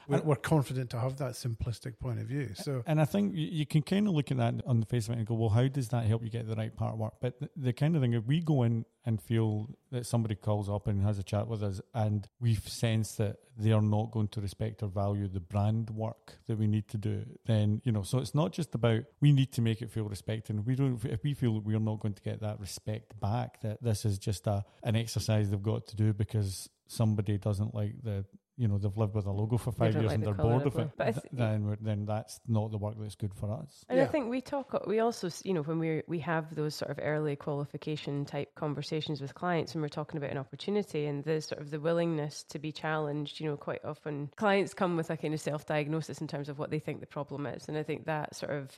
We're, 0.08 0.17
And- 0.17 0.25
we're 0.25 0.36
confident 0.36 0.89
to 0.91 1.00
have 1.00 1.17
that 1.17 1.34
simplistic 1.34 2.00
point 2.00 2.20
of 2.20 2.27
view. 2.27 2.51
So, 2.55 2.84
And 2.86 3.00
I 3.01 3.05
think 3.05 3.36
you, 3.36 3.48
you 3.48 3.65
can 3.65 3.81
kind 3.81 4.08
of 4.08 4.13
look 4.13 4.31
at 4.31 4.38
that 4.38 4.55
on 4.65 4.79
the 4.79 4.86
face 4.86 5.08
of 5.08 5.13
it 5.13 5.17
and 5.20 5.27
go, 5.27 5.36
well, 5.36 5.50
how 5.50 5.67
does 5.67 5.89
that 5.89 6.05
help 6.05 6.24
you 6.24 6.29
get 6.29 6.48
the 6.48 6.55
right 6.55 6.75
part 6.75 6.93
of 6.93 7.00
work? 7.00 7.13
But 7.22 7.39
the, 7.39 7.50
the 7.55 7.74
kind 7.74 7.96
of 7.96 8.01
thing, 8.01 8.13
if 8.13 8.25
we 8.25 8.41
go 8.41 8.63
in 8.63 8.86
and 9.05 9.22
feel 9.22 9.67
that 9.91 10.05
somebody 10.05 10.36
calls 10.36 10.70
up 10.70 10.88
and 10.88 11.01
has 11.03 11.17
a 11.17 11.24
chat 11.24 11.48
with 11.48 11.63
us 11.63 11.81
and 11.93 12.27
we 12.39 12.55
sense 12.55 13.13
that 13.15 13.38
they 13.58 13.72
are 13.72 13.81
not 13.81 14.12
going 14.12 14.27
to 14.29 14.41
respect 14.41 14.84
or 14.84 14.88
value 14.88 15.27
the 15.27 15.39
brand 15.39 15.89
work 15.89 16.38
that 16.48 16.58
we 16.58 16.67
need 16.67 16.88
to 16.88 16.98
do, 16.98 17.24
then, 17.46 17.81
you 17.84 17.91
know, 17.91 18.03
so 18.03 18.20
it's 18.20 18.36
not 18.36 18.51
just 18.51 18.75
about 18.75 19.03
we 19.20 19.31
need 19.31 19.51
to 19.53 19.62
make 19.62 19.81
it 19.81 19.89
feel 19.89 20.05
respected. 20.05 20.55
And 20.55 20.65
we 20.65 20.75
don't, 20.75 21.03
if 21.05 21.24
we 21.24 21.34
feel 21.34 21.55
that 21.55 21.65
we're 21.65 21.79
not 21.79 22.00
going 22.00 22.13
to 22.13 22.22
get 22.22 22.41
that 22.41 22.60
respect 22.60 23.20
back, 23.20 23.62
that 23.62 23.81
this 23.81 24.05
is 24.05 24.20
just 24.20 24.46
a, 24.48 24.63
an 24.84 24.96
exercise 24.96 25.50
they've 25.50 25.62
got 25.62 25.88
to 25.88 25.96
do 25.96 26.13
because 26.13 26.70
somebody 26.88 27.38
doesn't 27.38 27.74
like 27.74 27.93
the, 28.03 28.25
you 28.62 28.68
know, 28.68 28.77
they've 28.77 28.96
lived 28.96 29.15
with 29.15 29.25
a 29.25 29.32
logo 29.32 29.58
for 29.58 29.72
five 29.72 29.96
years 29.96 30.06
like 30.06 30.13
and 30.13 30.22
the 30.24 30.25
they're 30.27 30.36
bored 30.36 30.68
of 30.68 30.75
of 30.75 30.82
it, 30.82 30.91
but 30.96 31.03
th- 31.06 31.15
th- 31.15 31.27
then 31.34 31.77
then 31.82 32.06
that's 32.06 32.39
not 32.48 32.70
the 32.70 32.77
work 32.77 32.94
that's 33.00 33.15
good 33.15 33.34
for 33.34 33.51
us. 33.51 33.84
And 33.89 34.00
I 34.00 34.06
think 34.06 34.30
we 34.30 34.39
talk. 34.39 34.86
We 34.86 35.00
also, 35.00 35.27
s- 35.27 35.41
you 35.44 35.53
know, 35.56 35.63
when 35.63 35.80
we 35.80 36.03
we 36.08 36.20
have 36.20 36.53
those 36.53 36.75
sort 36.75 36.91
of 36.91 37.00
early 37.01 37.36
qualification 37.36 38.24
type 38.24 38.53
conversations 38.53 39.20
with 39.20 39.34
clients, 39.34 39.74
and 39.74 39.82
we're 39.82 39.88
talking 39.89 40.18
about 40.20 40.30
an 40.30 40.38
opportunity 40.38 41.08
and 41.08 41.24
the 41.24 41.41
sort 41.41 41.60
of 41.60 41.72
the 41.72 41.80
willingness 41.80 42.44
to 42.50 42.60
be 42.60 42.72
challenged. 42.72 43.39
You 43.39 43.50
know, 43.50 43.58
quite 43.58 43.84
often 43.84 44.30
clients 44.36 44.75
come 44.75 44.96
with 44.96 45.10
a 45.10 45.18
kind 45.18 45.34
of 45.34 45.41
self 45.41 45.65
diagnosis 45.65 46.22
in 46.22 46.27
terms 46.27 46.48
of 46.48 46.60
what 46.60 46.70
they 46.70 46.80
think 46.80 47.00
the 47.00 47.08
problem 47.08 47.48
is, 47.48 47.68
and 47.68 47.75
I 47.75 47.82
think 47.84 48.06
that 48.06 48.36
sort 48.36 48.51
of 48.51 48.77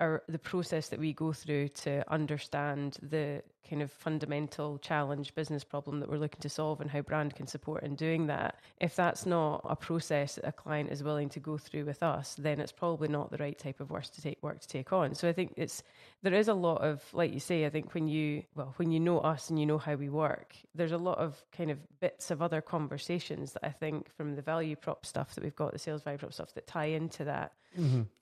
or 0.00 0.22
the 0.28 0.38
process 0.38 0.88
that 0.88 0.98
we 0.98 1.12
go 1.12 1.32
through 1.32 1.68
to 1.68 2.04
understand 2.12 2.96
the 3.02 3.42
kind 3.68 3.80
of 3.80 3.92
fundamental 3.92 4.76
challenge 4.78 5.34
business 5.34 5.62
problem 5.62 6.00
that 6.00 6.10
we're 6.10 6.18
looking 6.18 6.40
to 6.40 6.48
solve 6.48 6.80
and 6.80 6.90
how 6.90 7.00
brand 7.00 7.34
can 7.34 7.46
support 7.46 7.82
in 7.84 7.94
doing 7.94 8.26
that 8.26 8.56
if 8.80 8.96
that's 8.96 9.24
not 9.24 9.64
a 9.64 9.76
process 9.76 10.34
that 10.34 10.46
a 10.46 10.52
client 10.52 10.90
is 10.90 11.02
willing 11.02 11.28
to 11.28 11.38
go 11.40 11.56
through 11.56 11.84
with 11.84 12.02
us 12.02 12.34
then 12.38 12.60
it's 12.60 12.72
probably 12.72 13.08
not 13.08 13.30
the 13.30 13.38
right 13.38 13.58
type 13.58 13.80
of 13.80 13.90
work 13.90 14.04
to 14.04 14.20
take 14.20 14.42
work 14.42 14.60
to 14.60 14.68
take 14.68 14.92
on 14.92 15.14
so 15.14 15.28
i 15.28 15.32
think 15.32 15.52
it's 15.56 15.82
there 16.22 16.34
is 16.34 16.48
a 16.48 16.54
lot 16.54 16.82
of 16.82 17.02
like 17.12 17.32
you 17.32 17.40
say 17.40 17.64
i 17.64 17.70
think 17.70 17.94
when 17.94 18.08
you 18.08 18.42
well 18.54 18.74
when 18.76 18.90
you 18.90 18.98
know 18.98 19.20
us 19.20 19.48
and 19.48 19.60
you 19.60 19.66
know 19.66 19.78
how 19.78 19.94
we 19.94 20.08
work 20.08 20.54
there's 20.74 20.92
a 20.92 20.98
lot 20.98 21.18
of 21.18 21.42
kind 21.56 21.70
of 21.70 21.78
bits 22.00 22.30
of 22.30 22.42
other 22.42 22.60
conversations 22.60 23.52
that 23.52 23.64
i 23.64 23.70
think 23.70 24.12
from 24.16 24.34
the 24.34 24.42
value 24.42 24.74
prop 24.74 25.06
stuff 25.06 25.34
that 25.34 25.44
we've 25.44 25.56
got 25.56 25.72
the 25.72 25.78
sales 25.78 26.02
value 26.02 26.18
prop 26.18 26.32
stuff 26.32 26.52
that 26.54 26.66
tie 26.66 26.86
into 26.86 27.24
that 27.24 27.52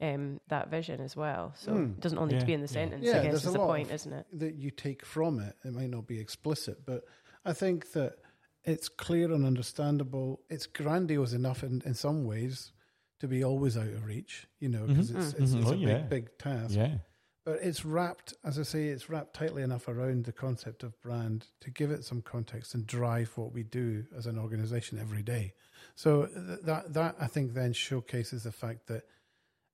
um, 0.00 0.40
that 0.48 0.70
vision 0.70 1.00
as 1.00 1.16
well. 1.16 1.19
So 1.54 1.72
Mm. 1.72 1.92
it 1.96 2.00
doesn't 2.00 2.18
all 2.18 2.26
need 2.26 2.34
Yeah, 2.34 2.40
to 2.40 2.46
be 2.46 2.52
in 2.54 2.60
the 2.60 2.68
sentence. 2.68 3.04
Yeah, 3.04 3.12
I 3.12 3.22
guess 3.22 3.24
there's 3.24 3.42
is 3.42 3.48
a 3.48 3.52
the 3.52 3.58
lot 3.58 3.66
point, 3.68 3.88
of- 3.88 3.94
isn't 3.94 4.12
it? 4.12 4.26
that 4.32 4.54
you 4.54 4.70
take 4.70 5.04
from 5.04 5.38
it. 5.40 5.56
It 5.64 5.72
might 5.72 5.90
not 5.90 6.06
be 6.06 6.18
explicit, 6.18 6.84
but 6.86 7.04
I 7.44 7.52
think 7.52 7.92
that 7.92 8.16
it's 8.64 8.88
clear 8.88 9.32
and 9.32 9.44
understandable. 9.46 10.40
It's 10.50 10.66
grandiose 10.66 11.32
enough 11.32 11.62
in, 11.64 11.82
in 11.84 11.94
some 11.94 12.24
ways 12.24 12.72
to 13.20 13.28
be 13.28 13.44
always 13.44 13.76
out 13.76 13.88
of 13.88 14.04
reach, 14.04 14.46
you 14.58 14.68
know, 14.68 14.86
because 14.86 15.10
Mhm. 15.12 15.16
it's, 15.20 15.32
it's, 15.34 15.52
Mhm. 15.52 15.60
it's 15.60 15.70
Oh, 15.70 15.72
a 15.72 15.76
yeah. 15.76 15.98
big, 15.98 16.08
big 16.08 16.38
task. 16.38 16.74
Yeah. 16.74 16.98
But 17.44 17.62
it's 17.62 17.84
wrapped, 17.86 18.34
as 18.44 18.58
I 18.58 18.62
say, 18.64 18.88
it's 18.88 19.08
wrapped 19.08 19.34
tightly 19.34 19.62
enough 19.62 19.88
around 19.88 20.24
the 20.26 20.32
concept 20.32 20.82
of 20.82 21.00
brand 21.00 21.46
to 21.60 21.70
give 21.70 21.90
it 21.90 22.04
some 22.04 22.20
context 22.22 22.74
and 22.74 22.86
drive 22.86 23.36
what 23.36 23.52
we 23.52 23.62
do 23.62 24.06
as 24.14 24.26
an 24.26 24.38
organization 24.38 24.98
every 24.98 25.22
day. 25.22 25.54
So 25.94 26.26
th- 26.26 26.60
that 26.64 26.92
that 26.92 27.16
I 27.18 27.26
think 27.26 27.54
then 27.54 27.72
showcases 27.72 28.44
the 28.44 28.52
fact 28.52 28.86
that 28.88 29.04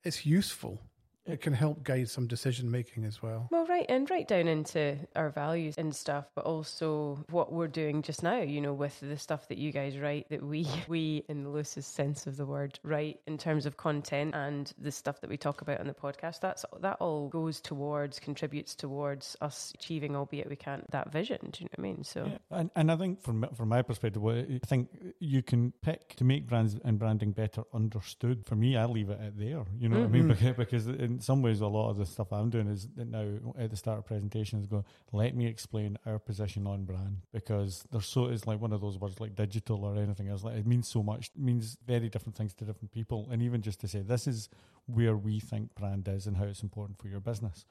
it's 0.03 0.25
useful. 0.25 0.79
It 1.27 1.41
can 1.41 1.53
help 1.53 1.83
guide 1.83 2.09
some 2.09 2.27
decision 2.27 2.71
making 2.71 3.05
as 3.05 3.21
well. 3.21 3.47
Well, 3.51 3.65
right, 3.67 3.85
and 3.89 4.09
right 4.09 4.27
down 4.27 4.47
into 4.47 4.97
our 5.15 5.29
values 5.29 5.75
and 5.77 5.95
stuff, 5.95 6.25
but 6.35 6.45
also 6.45 7.23
what 7.29 7.51
we're 7.51 7.67
doing 7.67 8.01
just 8.01 8.23
now, 8.23 8.39
you 8.39 8.61
know, 8.61 8.73
with 8.73 8.99
the 8.99 9.17
stuff 9.17 9.47
that 9.49 9.57
you 9.57 9.71
guys 9.71 9.97
write, 9.97 10.29
that 10.29 10.43
we, 10.43 10.67
we 10.87 11.23
in 11.27 11.43
the 11.43 11.49
loosest 11.49 11.93
sense 11.93 12.27
of 12.27 12.37
the 12.37 12.45
word, 12.45 12.79
write 12.83 13.19
in 13.27 13.37
terms 13.37 13.65
of 13.65 13.77
content 13.77 14.33
and 14.35 14.73
the 14.77 14.91
stuff 14.91 15.21
that 15.21 15.29
we 15.29 15.37
talk 15.37 15.61
about 15.61 15.79
on 15.79 15.87
the 15.87 15.93
podcast. 15.93 16.39
That's 16.39 16.65
that 16.81 16.97
all 16.99 17.27
goes 17.29 17.59
towards, 17.59 18.19
contributes 18.19 18.75
towards 18.75 19.35
us 19.41 19.73
achieving, 19.75 20.15
albeit 20.15 20.49
we 20.49 20.55
can't, 20.55 20.89
that 20.91 21.11
vision. 21.11 21.39
Do 21.51 21.63
you 21.63 21.65
know 21.65 21.69
what 21.75 21.79
I 21.79 21.81
mean? 21.81 22.03
So, 22.03 22.25
Yeah, 22.25 22.59
and, 22.59 22.71
and 22.75 22.91
I 22.91 22.95
think 22.95 23.21
from 23.21 23.45
from 23.53 23.69
my 23.69 23.81
perspective, 23.81 24.21
what 24.21 24.35
I 24.35 24.59
think 24.65 24.89
you 25.19 25.41
can 25.41 25.73
pick 25.81 26.15
to 26.15 26.23
make 26.23 26.47
brands 26.47 26.77
and 26.83 26.97
branding 26.97 27.31
better 27.31 27.63
understood. 27.73 28.45
For 28.45 28.55
me, 28.55 28.77
I 28.77 28.85
leave 28.85 29.09
it 29.09 29.19
at 29.21 29.37
there. 29.37 29.65
You 29.77 29.89
know 29.89 29.99
what 29.99 30.05
I 30.05 30.09
mean? 30.09 30.23
Mhm. 30.23 30.55
Because, 30.55 30.55
because 30.55 30.87
in 30.87 31.16
some 31.19 31.41
ways, 31.41 31.61
a 31.61 31.67
lot 31.67 31.89
of 31.89 31.97
the 31.97 32.05
stuff 32.05 32.31
I'm 32.31 32.49
doing 32.49 32.67
is 32.67 32.87
that 32.95 33.07
now 33.07 33.53
at 33.57 33.69
the 33.69 33.77
start 33.77 33.99
of 33.99 34.05
presentations, 34.05 34.67
go 34.67 34.85
let 35.11 35.35
me 35.35 35.47
explain 35.47 35.97
our 36.05 36.19
position 36.19 36.67
on 36.67 36.85
brand 36.85 37.21
because 37.31 37.85
there's 37.91 38.05
so 38.05 38.25
it's 38.25 38.47
like 38.47 38.59
one 38.59 38.73
of 38.73 38.81
those 38.81 38.97
words 38.97 39.19
like 39.19 39.35
digital 39.35 39.83
or 39.83 39.95
anything 39.95 40.27
else. 40.29 40.43
Like 40.43 40.55
it 40.55 40.67
means 40.67 40.87
so 40.87 41.03
much. 41.03 41.31
It 41.35 41.41
means 41.41 41.77
very 41.85 42.09
different 42.09 42.35
things 42.35 42.53
to 42.55 42.65
different 42.65 42.91
people, 42.91 43.27
and 43.31 43.41
even 43.41 43.61
just 43.61 43.79
to 43.81 43.87
say 43.87 44.01
this 44.01 44.27
is 44.27 44.49
where 44.85 45.15
we 45.15 45.39
think 45.39 45.75
brand 45.75 46.07
is 46.07 46.27
and 46.27 46.37
how 46.37 46.45
it's 46.45 46.63
important 46.63 46.99
for 46.99 47.07
your 47.07 47.19
business. 47.19 47.65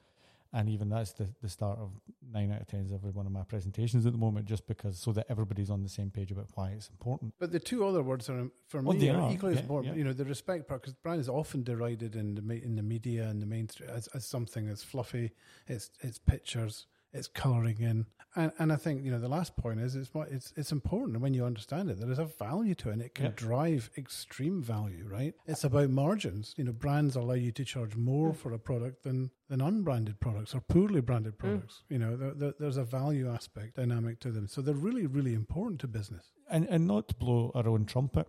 And 0.53 0.69
even 0.69 0.89
that's 0.89 1.11
the, 1.13 1.27
the 1.41 1.49
start 1.49 1.77
of 1.79 1.91
nine 2.31 2.51
out 2.51 2.61
of 2.61 2.67
ten 2.67 2.81
of 2.85 2.91
every 2.93 3.11
one 3.11 3.25
of 3.25 3.31
my 3.31 3.43
presentations 3.43 4.05
at 4.05 4.11
the 4.13 4.17
moment, 4.17 4.45
just 4.45 4.65
because 4.67 4.97
so 4.99 5.11
that 5.11 5.25
everybody's 5.29 5.69
on 5.69 5.83
the 5.83 5.89
same 5.89 6.09
page 6.09 6.31
about 6.31 6.47
why 6.55 6.69
it's 6.69 6.89
important. 6.89 7.33
But 7.39 7.51
the 7.51 7.59
two 7.59 7.85
other 7.85 8.01
words 8.01 8.29
are 8.29 8.47
for 8.67 8.81
Well, 8.81 8.93
me 8.93 8.99
they 9.05 9.09
are 9.09 9.21
are, 9.21 9.31
equally 9.31 9.53
as 9.55 9.59
important. 9.59 9.93
yeah. 9.93 9.99
You 9.99 10.05
know, 10.05 10.13
the 10.13 10.25
respect 10.25 10.67
part 10.67 10.81
because 10.81 10.93
brand 10.93 11.19
is 11.19 11.29
often 11.29 11.63
derided 11.63 12.15
in 12.15 12.35
the 12.35 12.63
in 12.63 12.75
the 12.75 12.83
media 12.83 13.27
and 13.27 13.41
the 13.41 13.45
mainstream 13.45 13.89
as, 13.89 14.07
as 14.07 14.25
something 14.25 14.67
that's 14.67 14.83
fluffy. 14.83 15.31
It's 15.67 15.91
it's 16.01 16.17
pictures, 16.19 16.87
it's 17.13 17.27
colouring 17.27 17.79
in, 17.79 18.05
and 18.35 18.51
and 18.59 18.71
I 18.71 18.75
think 18.75 19.03
you 19.03 19.11
know 19.11 19.19
the 19.19 19.27
last 19.29 19.55
point 19.55 19.79
is 19.79 19.95
it's 19.95 20.11
it's 20.29 20.53
it's 20.55 20.71
important 20.71 21.13
and 21.15 21.23
when 21.23 21.33
you 21.33 21.45
understand 21.45 21.89
it. 21.89 21.99
There 21.99 22.11
is 22.11 22.19
a 22.19 22.25
value 22.25 22.75
to 22.75 22.89
it, 22.89 22.93
and 22.93 23.01
it 23.01 23.15
can 23.15 23.25
Yeah. 23.25 23.31
drive 23.35 23.89
extreme 23.97 24.61
value. 24.61 25.07
Right? 25.09 25.33
It's 25.45 25.63
about 25.63 25.89
margins. 25.89 26.53
You 26.57 26.65
know, 26.65 26.73
brands 26.73 27.15
allow 27.15 27.33
you 27.35 27.51
to 27.53 27.65
charge 27.65 27.95
more 27.95 28.33
for 28.33 28.51
a 28.53 28.59
product 28.59 29.03
than 29.03 29.31
than 29.49 29.61
unbranded 29.61 30.19
products 30.19 30.53
or 30.53 30.61
poorly 30.61 31.01
branded 31.01 31.37
products. 31.37 31.83
You 31.89 31.99
know, 31.99 32.15
there, 32.17 32.33
there, 32.33 32.53
there's 32.59 32.77
a 32.77 32.83
value 32.83 33.29
aspect 33.29 33.75
dynamic 33.77 34.19
to 34.21 34.31
them, 34.31 34.47
so 34.47 34.61
they're 34.61 34.73
really 34.75 35.07
really 35.07 35.33
important 35.33 35.79
to 35.81 35.87
business. 35.87 36.31
And 36.49 36.65
and 36.69 36.85
not 36.87 37.07
to 37.09 37.15
blow 37.15 37.51
our 37.55 37.67
own 37.67 37.85
trumpet. 37.85 38.27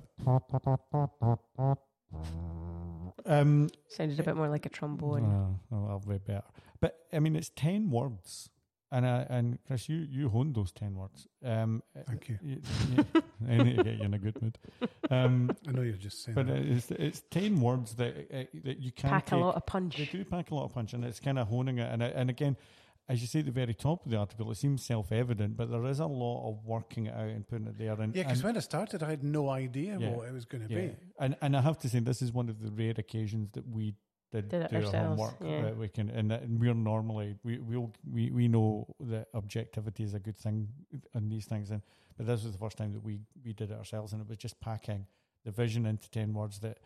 Um, 3.26 3.68
sounded 3.88 4.18
a 4.18 4.22
bit 4.22 4.36
more 4.36 4.48
like 4.48 4.64
a 4.64 4.68
trombone. 4.70 5.24
uh, 5.70 5.74
oh, 5.74 5.86
I'll 5.88 5.98
be 6.00 6.18
better. 6.18 6.44
But 6.80 6.96
I 7.12 7.18
mean, 7.18 7.36
it's 7.36 7.50
ten 7.54 7.90
words, 7.90 8.48
and 8.90 9.06
I, 9.06 9.26
and 9.28 9.58
Chris, 9.66 9.88
you 9.88 9.96
you 10.10 10.28
honed 10.28 10.54
those 10.54 10.72
ten 10.72 10.94
words. 10.94 11.26
Um, 11.44 11.82
Thank 12.06 12.28
you. 12.28 12.38
you- 12.42 12.62
you- 12.96 13.22
I 13.48 13.56
need 13.62 13.76
to 13.76 13.84
get 13.84 13.98
you 13.98 14.04
in 14.04 14.14
a 14.14 14.18
good 14.18 14.40
mood. 14.42 14.58
Um, 15.10 15.50
I 15.66 15.72
know 15.72 15.82
you're 15.82 15.94
just 15.94 16.22
saying 16.24 16.34
but 16.34 16.46
that. 16.48 16.56
it's 16.58 16.90
it's 16.90 17.22
ten 17.30 17.60
words 17.60 17.94
that 17.96 18.14
uh, 18.32 18.44
that 18.64 18.78
you 18.80 18.92
can 18.92 19.10
Pack 19.10 19.32
a 19.32 19.36
lot 19.36 19.54
of 19.56 19.64
punch. 19.66 19.96
They 19.96 20.06
do 20.06 20.24
pack 20.24 20.50
a 20.50 20.54
lot 20.54 20.64
of 20.64 20.72
punch, 20.74 20.92
and 20.94 21.04
it's 21.04 21.20
kind 21.20 21.38
of 21.38 21.48
honing 21.48 21.78
it. 21.78 21.90
And 21.92 22.02
and 22.02 22.30
again, 22.30 22.56
as 23.08 23.20
you 23.20 23.26
say 23.26 23.38
at 23.38 23.46
the 23.46 23.52
very 23.52 23.74
top 23.74 24.04
of 24.04 24.10
the 24.10 24.18
article, 24.18 24.50
it 24.50 24.56
seems 24.56 24.84
self 24.84 25.12
evident, 25.12 25.56
but 25.56 25.70
there 25.70 25.84
is 25.86 25.98
a 26.00 26.06
lot 26.06 26.48
of 26.50 26.64
working 26.64 27.06
it 27.06 27.14
out 27.14 27.28
and 27.28 27.46
putting 27.48 27.66
it 27.68 27.78
there. 27.78 27.92
And 28.00 28.14
Yeah, 28.14 28.24
because 28.24 28.42
when 28.42 28.56
it 28.56 28.62
started, 28.62 29.02
I 29.02 29.10
had 29.10 29.22
no 29.22 29.48
idea 29.48 29.98
Yeah. 29.98 30.10
what 30.10 30.28
it 30.28 30.32
was 30.32 30.44
going 30.44 30.66
to 30.66 30.74
yeah, 30.74 30.80
be. 30.88 30.96
and 31.18 31.36
and 31.40 31.56
I 31.56 31.60
have 31.62 31.78
to 31.78 31.88
say, 31.88 32.00
this 32.00 32.20
is 32.22 32.32
one 32.32 32.48
of 32.48 32.60
the 32.60 32.70
rare 32.70 32.94
occasions 32.98 33.50
that 33.52 33.66
we 33.68 33.94
did, 34.30 34.48
Did 34.48 34.62
it 34.62 34.70
do 34.70 34.76
our 34.76 34.82
ourselves, 34.84 35.08
homework. 35.20 35.34
yeah. 35.42 35.62
That 35.62 35.76
we 35.78 35.88
can, 35.88 36.10
and, 36.10 36.30
that, 36.30 36.42
and 36.42 36.60
we're 36.60 36.74
normally 36.74 37.34
we 37.44 37.58
we'll, 37.58 37.92
we 38.12 38.30
we 38.30 38.48
know 38.48 38.86
that 39.00 39.28
objectivity 39.34 40.04
is 40.04 40.14
a 40.14 40.18
good 40.20 40.36
thing 40.36 40.68
on 41.14 41.28
these 41.28 41.46
things, 41.46 41.70
and 41.70 41.82
but 42.16 42.26
this 42.26 42.42
was 42.44 42.52
the 42.52 42.58
first 42.58 42.76
time 42.76 42.92
that 42.92 43.02
we 43.02 43.20
we 43.44 43.52
did 43.52 43.70
it 43.70 43.76
ourselves, 43.78 44.12
and 44.12 44.20
it 44.22 44.28
was 44.28 44.38
just 44.38 44.60
packing 44.60 45.06
the 45.44 45.50
vision 45.50 45.86
into 45.86 46.10
ten 46.10 46.32
words 46.34 46.58
that 46.60 46.78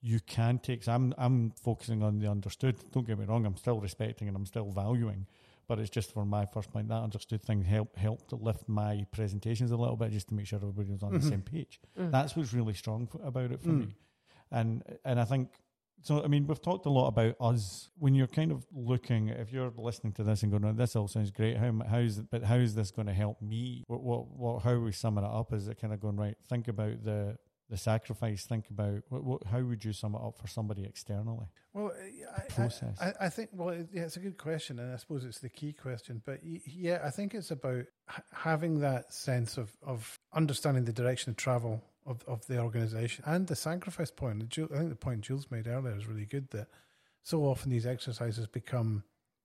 you 0.00 0.18
can 0.20 0.58
take. 0.58 0.82
So 0.84 0.92
I'm 0.92 1.14
I'm 1.18 1.50
focusing 1.52 2.02
on 2.02 2.18
the 2.18 2.28
understood. 2.30 2.76
Don't 2.92 3.06
get 3.06 3.18
me 3.18 3.24
wrong. 3.26 3.46
I'm 3.46 3.56
still 3.56 3.80
respecting 3.80 4.28
and 4.28 4.36
I'm 4.36 4.46
still 4.46 4.70
valuing. 4.70 5.26
But 5.68 5.78
it's 5.80 5.90
just 5.90 6.12
for 6.14 6.24
my 6.24 6.46
first 6.46 6.72
point. 6.72 6.88
That 6.88 7.02
understood 7.02 7.42
thing 7.42 7.62
helped 7.62 7.96
helped 7.96 8.28
to 8.30 8.36
lift 8.36 8.68
my 8.68 9.06
presentations 9.12 9.70
a 9.70 9.76
little 9.76 9.96
bit, 9.96 10.10
just 10.12 10.28
to 10.28 10.34
make 10.34 10.46
sure 10.46 10.56
everybody 10.58 10.90
was 10.92 11.02
on 11.02 11.12
Mhm. 11.12 11.20
the 11.20 11.28
same 11.28 11.42
page. 11.42 11.78
Mm. 11.98 12.10
That's 12.10 12.34
what's 12.34 12.54
really 12.54 12.72
strong 12.74 13.06
f- 13.12 13.20
about 13.22 13.52
it 13.52 13.60
for 13.60 13.68
Mm. 13.68 13.78
me. 13.80 13.94
And 14.50 14.82
and 15.04 15.20
I 15.20 15.24
think 15.26 15.50
so. 16.02 16.22
I 16.22 16.28
mean, 16.28 16.46
we've 16.46 16.60
talked 16.60 16.86
a 16.86 16.90
lot 16.90 17.08
about 17.08 17.36
us. 17.40 17.90
When 17.98 18.14
you're 18.14 18.26
kind 18.26 18.52
of 18.52 18.66
looking, 18.72 19.28
if 19.28 19.52
you're 19.52 19.72
listening 19.76 20.12
to 20.14 20.24
this 20.24 20.42
and 20.42 20.50
going, 20.50 20.64
oh, 20.64 20.72
"This 20.72 20.96
all 20.96 21.08
sounds 21.08 21.30
great," 21.30 21.56
how 21.56 21.66
m- 21.66 21.84
how 21.88 21.98
is 21.98 22.18
it? 22.18 22.26
But 22.30 22.44
how 22.44 22.56
is 22.56 22.74
this 22.74 22.90
going 22.90 23.08
to 23.08 23.14
help 23.14 23.40
me? 23.42 23.84
What 23.86 24.02
what, 24.02 24.28
what 24.28 24.62
how 24.62 24.70
are 24.70 24.80
we 24.80 24.92
summing 24.92 25.24
it 25.24 25.30
up? 25.30 25.52
Is 25.52 25.68
it 25.68 25.80
kind 25.80 25.92
of 25.92 26.00
going 26.00 26.16
right? 26.16 26.36
Think 26.48 26.68
about 26.68 27.04
the 27.04 27.36
the 27.70 27.76
sacrifice. 27.76 28.44
Think 28.44 28.70
about 28.70 29.02
what, 29.08 29.24
what, 29.24 29.44
how 29.44 29.60
would 29.60 29.84
you 29.84 29.92
sum 29.92 30.14
it 30.14 30.20
up 30.22 30.38
for 30.38 30.46
somebody 30.46 30.84
externally? 30.84 31.46
Well, 31.74 31.92
eh, 32.00 32.24
I, 32.36 32.40
Process. 32.52 32.96
I, 33.00 33.06
I, 33.06 33.12
I 33.22 33.28
think, 33.28 33.50
well, 33.52 33.74
yeah, 33.92 34.02
it's 34.02 34.16
a 34.16 34.20
good 34.20 34.38
question, 34.38 34.78
and 34.78 34.92
I 34.92 34.96
suppose 34.96 35.24
it's 35.24 35.40
the 35.40 35.48
key 35.48 35.72
question. 35.72 36.22
But 36.24 36.40
yeah, 36.42 37.00
I 37.04 37.10
think 37.10 37.34
it's 37.34 37.50
about 37.50 37.84
having 38.32 38.80
that 38.80 39.12
sense 39.12 39.58
of, 39.58 39.70
of 39.86 40.18
understanding 40.32 40.84
the 40.84 40.92
direction 40.92 41.30
of 41.30 41.36
travel 41.36 41.82
of, 42.08 42.24
of 42.26 42.46
the 42.46 42.58
organization 42.58 43.24
and 43.26 43.46
the 43.46 43.56
sacrifice 43.56 44.10
point. 44.10 44.42
I 44.58 44.76
think 44.76 44.88
the 44.88 44.96
point 44.96 45.20
Jules 45.20 45.46
made 45.50 45.66
earlier 45.66 45.96
is 45.96 46.08
really 46.08 46.24
good 46.24 46.50
that 46.50 46.68
so 47.22 47.42
often 47.42 47.70
these 47.70 47.86
exercises 47.86 48.46
become 48.46 49.04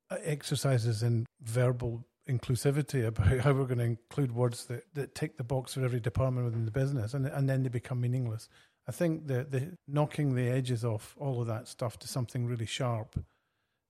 uh, 0.09 0.17
exercises 0.23 1.03
in 1.03 1.25
verbal 1.41 2.05
inclusivity 2.29 3.05
about 3.05 3.39
how 3.41 3.51
we're 3.51 3.65
going 3.65 3.79
to 3.79 3.83
include 3.83 4.31
words 4.33 4.65
that, 4.65 4.85
that 4.93 5.13
tick 5.13 5.37
the 5.37 5.43
box 5.43 5.73
for 5.73 5.83
every 5.83 5.99
department 5.99 6.45
within 6.45 6.65
the 6.65 6.71
business 6.71 7.13
and, 7.13 7.25
and 7.27 7.49
then 7.49 7.63
they 7.63 7.69
become 7.69 7.99
meaningless. 7.99 8.47
I 8.87 8.91
think 8.91 9.27
the, 9.27 9.43
the 9.43 9.77
knocking 9.87 10.35
the 10.35 10.49
edges 10.49 10.83
off 10.83 11.15
all 11.17 11.41
of 11.41 11.47
that 11.47 11.67
stuff 11.67 11.99
to 11.99 12.07
something 12.07 12.45
really 12.45 12.65
sharp 12.65 13.19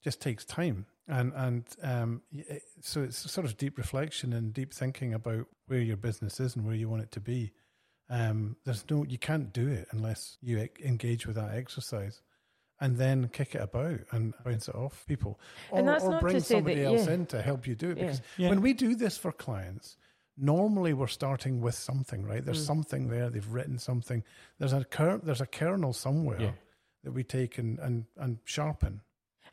just 0.03 0.21
takes 0.21 0.45
time. 0.45 0.85
And, 1.07 1.33
and 1.35 1.65
um, 1.81 2.21
so 2.81 3.01
it's 3.03 3.29
sort 3.29 3.45
of 3.45 3.57
deep 3.57 3.77
reflection 3.77 4.33
and 4.33 4.53
deep 4.53 4.73
thinking 4.73 5.13
about 5.13 5.47
where 5.67 5.81
your 5.81 5.97
business 5.97 6.39
is 6.39 6.55
and 6.55 6.65
where 6.65 6.75
you 6.75 6.89
want 6.89 7.03
it 7.03 7.11
to 7.11 7.19
be. 7.19 7.51
Um, 8.09 8.57
there's 8.65 8.83
no, 8.89 9.03
you 9.05 9.17
can't 9.17 9.51
do 9.53 9.67
it 9.67 9.87
unless 9.91 10.37
you 10.41 10.59
e- 10.59 10.69
engage 10.83 11.25
with 11.25 11.35
that 11.37 11.55
exercise 11.55 12.21
and 12.81 12.97
then 12.97 13.29
kick 13.29 13.55
it 13.55 13.61
about 13.61 14.01
and 14.11 14.33
bounce 14.43 14.67
it 14.67 14.75
off 14.75 15.05
people, 15.07 15.39
or, 15.71 15.79
And 15.79 15.87
that's 15.87 16.03
or 16.03 16.11
not 16.11 16.19
to 16.19 16.21
bring 16.23 16.33
say 16.35 16.39
that- 16.39 16.45
somebody 16.45 16.83
else 16.83 17.07
in 17.07 17.25
to 17.27 17.41
help 17.41 17.65
you 17.65 17.75
do 17.75 17.91
it. 17.91 17.97
Yeah. 17.97 18.03
Because 18.03 18.21
Yeah. 18.37 18.49
when 18.49 18.61
we 18.61 18.73
do 18.73 18.95
this 18.95 19.17
for 19.17 19.31
clients, 19.31 19.97
normally 20.37 20.93
we're 20.93 21.07
starting 21.07 21.61
with 21.61 21.75
something, 21.75 22.25
right? 22.25 22.43
There's 22.43 22.63
Mm. 22.63 22.67
something 22.67 23.07
there. 23.07 23.29
They've 23.29 23.47
written 23.47 23.77
something. 23.79 24.23
There's 24.59 24.73
a 24.73 24.83
ker- 24.83 25.21
there's 25.23 25.41
a 25.41 25.45
kernel 25.45 25.93
somewhere 25.93 26.41
Yeah. 26.41 26.51
that 27.03 27.13
we 27.13 27.23
take 27.23 27.57
and, 27.57 27.79
and, 27.79 28.05
and 28.17 28.39
sharpen. 28.43 29.01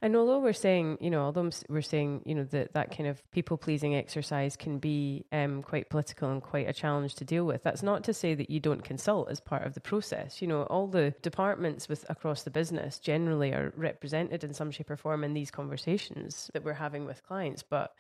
And 0.03 0.17
although 0.17 0.39
we're 0.39 0.55
saying, 0.55 0.97
you 1.01 1.11
know, 1.11 1.23
although 1.23 1.51
we're 1.69 1.83
saying, 1.83 2.23
you 2.25 2.35
know, 2.35 2.45
that 2.45 2.73
that 2.73 2.97
kind 2.97 3.09
of 3.09 3.23
people 3.33 3.59
pleasing 3.59 3.95
exercise 3.95 4.57
can 4.57 4.79
be 4.79 5.27
um, 5.31 5.63
quite 5.63 5.91
political 5.91 6.31
and 6.31 6.43
quite 6.43 6.69
a 6.69 6.73
challenge 6.73 7.17
to 7.17 7.25
deal 7.25 7.45
with, 7.45 7.63
that's 7.63 7.83
not 7.83 8.03
to 8.05 8.15
say 8.15 8.35
that 8.35 8.49
you 8.49 8.61
don't 8.61 8.83
consult 8.83 9.31
as 9.31 9.41
part 9.41 9.67
of 9.67 9.75
the 9.75 9.81
process. 9.81 10.41
You 10.41 10.49
know, 10.49 10.63
all 10.65 10.87
the 10.87 11.15
departments 11.21 11.89
with 11.89 12.07
across 12.09 12.45
the 12.45 12.51
business 12.51 12.99
generally 12.99 13.53
are 13.53 13.75
represented 13.77 14.43
in 14.43 14.55
some 14.55 14.71
shape 14.71 14.91
or 14.91 14.97
form 14.97 15.23
in 15.23 15.35
these 15.35 15.51
conversations 15.51 16.51
that 16.55 16.65
we're 16.65 16.73
having 16.73 17.05
with 17.05 17.23
clients, 17.23 17.63
but 17.63 17.95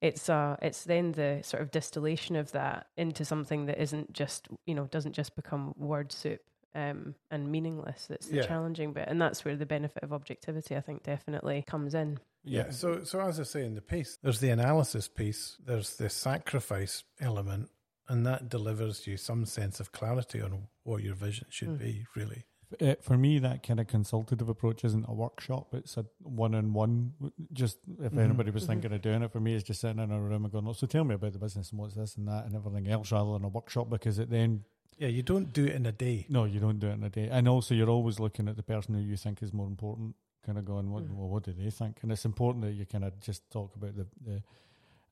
it's 0.00 0.28
uh 0.28 0.56
it's 0.60 0.84
then 0.84 1.12
the 1.12 1.40
sort 1.42 1.62
of 1.62 1.70
distillation 1.70 2.34
of 2.36 2.50
that 2.52 2.88
into 2.96 3.24
something 3.24 3.66
that 3.66 3.80
isn't 3.80 4.12
just 4.12 4.48
you 4.66 4.74
know 4.74 4.86
doesn't 4.86 5.14
just 5.14 5.36
become 5.36 5.72
word 5.78 6.10
soup 6.12 6.40
um 6.74 7.14
and 7.30 7.50
meaningless 7.50 8.06
that's 8.08 8.26
the 8.28 8.36
Yeah. 8.36 8.42
challenging 8.46 8.92
bit 8.92 9.06
and 9.08 9.20
that's 9.20 9.44
where 9.44 9.56
the 9.56 9.66
benefit 9.66 10.02
of 10.02 10.12
objectivity 10.12 10.76
i 10.76 10.80
think 10.80 11.02
definitely 11.02 11.62
comes 11.66 11.94
in 11.94 12.18
Yeah. 12.46 12.70
So 12.70 13.04
so 13.04 13.20
as 13.20 13.40
I 13.40 13.44
say 13.44 13.64
in 13.64 13.74
the 13.74 13.80
piece, 13.80 14.18
there's 14.22 14.40
the 14.40 14.50
analysis 14.50 15.08
piece, 15.08 15.56
there's 15.64 15.96
the 15.96 16.10
sacrifice 16.10 17.02
element, 17.18 17.70
and 18.08 18.26
that 18.26 18.50
delivers 18.50 19.06
you 19.06 19.16
some 19.16 19.46
sense 19.46 19.80
of 19.80 19.92
clarity 19.92 20.42
on 20.42 20.68
what 20.82 21.02
your 21.02 21.14
vision 21.14 21.46
should 21.48 21.70
Mm. 21.70 21.78
be, 21.78 22.06
really. 22.14 22.44
Uh, 22.82 22.96
for 23.00 23.16
me, 23.16 23.38
that 23.38 23.62
kind 23.62 23.80
of 23.80 23.86
consultative 23.86 24.48
approach 24.50 24.84
isn't 24.84 25.06
a 25.08 25.14
workshop; 25.14 25.72
it's 25.74 25.96
a 25.96 26.04
one-on-one. 26.22 27.14
Just 27.52 27.78
if 28.00 28.12
Mhm. 28.12 28.18
anybody 28.18 28.50
was 28.50 28.64
Mhm. 28.64 28.66
thinking 28.66 28.92
of 28.92 29.00
doing 29.00 29.22
it, 29.22 29.32
for 29.32 29.40
me, 29.40 29.54
it's 29.54 29.64
just 29.64 29.80
sitting 29.80 30.02
in 30.02 30.10
a 30.10 30.20
room 30.20 30.44
and 30.44 30.52
going, 30.52 30.66
"Oh, 30.68 30.72
"So 30.74 30.86
tell 30.86 31.04
me 31.04 31.14
about 31.14 31.32
the 31.32 31.38
business 31.38 31.70
and 31.70 31.78
what's 31.80 31.94
this 31.94 32.16
and 32.16 32.28
that 32.28 32.44
and 32.44 32.54
everything 32.54 32.88
else," 32.88 33.10
rather 33.10 33.32
than 33.32 33.44
a 33.44 33.48
workshop 33.48 33.88
because 33.88 34.18
it 34.18 34.28
then 34.28 34.64
Yeah, 34.98 35.08
you 35.08 35.22
don't 35.22 35.52
do 35.52 35.64
it 35.64 35.74
in 35.74 35.86
a 35.86 35.92
day. 35.92 36.26
No, 36.28 36.44
you 36.44 36.60
don't 36.60 36.78
do 36.78 36.88
it 36.88 36.92
in 36.92 37.02
a 37.04 37.10
day. 37.10 37.28
And 37.30 37.48
also, 37.48 37.74
you're 37.74 37.90
always 37.90 38.20
looking 38.20 38.48
at 38.48 38.56
the 38.56 38.62
person 38.62 38.94
who 38.94 39.00
you 39.00 39.16
think 39.16 39.42
is 39.42 39.52
more 39.52 39.66
important, 39.66 40.14
kind 40.46 40.58
of 40.58 40.64
going, 40.64 40.90
what, 40.90 41.04
Mm. 41.04 41.16
well, 41.16 41.28
what 41.28 41.42
do 41.42 41.52
they 41.52 41.70
think? 41.70 41.98
And 42.02 42.12
it's 42.12 42.24
important 42.24 42.64
that 42.64 42.72
you 42.72 42.86
kind 42.86 43.04
of 43.04 43.18
just 43.20 43.48
talk 43.50 43.74
about 43.76 43.96
the, 43.96 44.06
the 44.24 44.42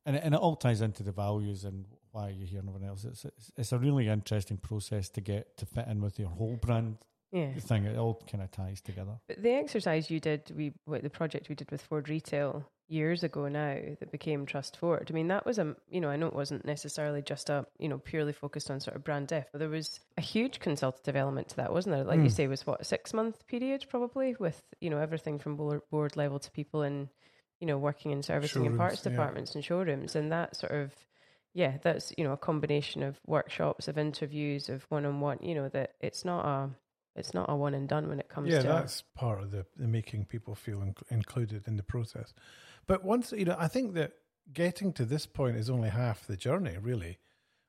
and, 0.06 0.16
it, 0.16 0.22
and 0.24 0.34
it 0.34 0.40
all 0.40 0.56
ties 0.56 0.80
into 0.80 1.02
the 1.02 1.12
values 1.12 1.64
and 1.64 1.84
why 2.10 2.28
you're 2.30 2.46
here 2.46 2.60
and 2.60 2.68
everything 2.68 2.88
else. 2.88 3.04
It's, 3.04 3.24
it's, 3.24 3.52
it's 3.56 3.72
a 3.72 3.78
really 3.78 4.08
interesting 4.08 4.56
process 4.56 5.08
to 5.10 5.20
get 5.20 5.56
to 5.58 5.66
fit 5.66 5.86
in 5.88 6.00
with 6.00 6.18
your 6.18 6.28
whole 6.28 6.56
brand 6.56 6.98
Yeah. 7.32 7.52
thing. 7.54 7.84
It 7.84 7.96
all 7.96 8.20
kind 8.30 8.42
of 8.42 8.50
ties 8.50 8.80
together. 8.80 9.18
But 9.28 9.42
the 9.42 9.52
exercise 9.52 10.10
you 10.10 10.20
did, 10.20 10.52
we 10.56 10.72
what 10.84 11.02
the 11.02 11.10
project 11.10 11.48
we 11.48 11.54
did 11.54 11.70
with 11.70 11.82
Ford 11.82 12.08
Retail 12.08 12.66
years 12.92 13.24
ago 13.24 13.48
now 13.48 13.78
that 13.98 14.12
became 14.12 14.44
TrustFord. 14.44 15.10
I 15.10 15.14
mean, 15.14 15.28
that 15.28 15.46
was 15.46 15.58
a 15.58 15.74
you 15.90 16.00
know 16.00 16.10
I 16.10 16.16
know 16.16 16.26
it 16.26 16.34
wasn't 16.34 16.64
necessarily 16.64 17.22
just 17.22 17.48
a 17.48 17.66
you 17.78 17.88
know 17.88 17.98
purely 17.98 18.32
focused 18.32 18.70
on 18.70 18.80
sort 18.80 18.96
of 18.96 19.02
brand 19.04 19.28
depth, 19.28 19.50
but 19.52 19.58
there 19.58 19.68
was 19.68 19.98
a 20.18 20.20
huge 20.20 20.60
consultative 20.60 21.16
element 21.16 21.48
to 21.48 21.56
that, 21.56 21.72
wasn't 21.72 21.94
there? 21.94 22.04
Like 22.04 22.20
you 22.20 22.28
Mm. 22.28 22.36
say, 22.36 22.46
was 22.46 22.66
what 22.66 22.80
a 22.82 22.84
six 22.84 23.14
month 23.14 23.46
period 23.46 23.86
probably 23.88 24.36
with 24.38 24.62
you 24.80 24.90
know 24.90 24.98
everything 24.98 25.38
from 25.38 25.56
board, 25.56 26.16
level 26.16 26.38
to 26.38 26.50
people 26.50 26.82
in 26.82 27.08
you 27.60 27.66
know 27.66 27.78
working 27.78 28.10
in 28.12 28.22
servicing 28.22 28.66
and 28.66 28.76
parts 28.76 29.00
Showrooms, 29.00 29.06
yeah. 29.06 29.10
departments 29.10 29.54
and 29.54 29.64
showrooms, 29.64 30.14
and 30.14 30.30
that 30.30 30.56
sort 30.56 30.72
of 30.72 30.92
yeah, 31.54 31.78
that's 31.82 32.12
you 32.18 32.24
know 32.24 32.32
a 32.32 32.36
combination 32.36 33.02
of 33.02 33.18
workshops, 33.26 33.88
of 33.88 33.96
interviews, 33.98 34.68
of 34.68 34.84
one 34.90 35.06
on 35.06 35.20
one. 35.20 35.38
You 35.40 35.54
know 35.54 35.68
that 35.70 35.92
it's 36.00 36.24
not 36.24 36.44
a 36.44 36.70
it's 37.16 37.34
not 37.34 37.50
a 37.50 37.56
one 37.56 37.74
and 37.74 37.88
done 37.88 38.08
when 38.08 38.20
it 38.20 38.28
comes 38.28 38.54
Yeah, 38.54 38.62
to 38.62 38.68
that's 38.68 39.02
part 39.14 39.42
of 39.42 39.50
the, 39.50 39.66
the 39.76 39.86
making 39.86 40.24
people 40.26 40.54
feel 40.54 40.78
inc- 40.78 41.02
included 41.10 41.64
in 41.66 41.76
the 41.76 41.82
process. 41.82 42.32
But 42.86 43.04
once, 43.04 43.32
you 43.32 43.44
know, 43.44 43.56
I 43.58 43.68
think 43.68 43.94
that 43.94 44.12
getting 44.52 44.92
to 44.94 45.04
this 45.04 45.26
point 45.26 45.56
is 45.56 45.70
only 45.70 45.88
half 45.88 46.26
the 46.26 46.36
journey, 46.36 46.76
really. 46.80 47.18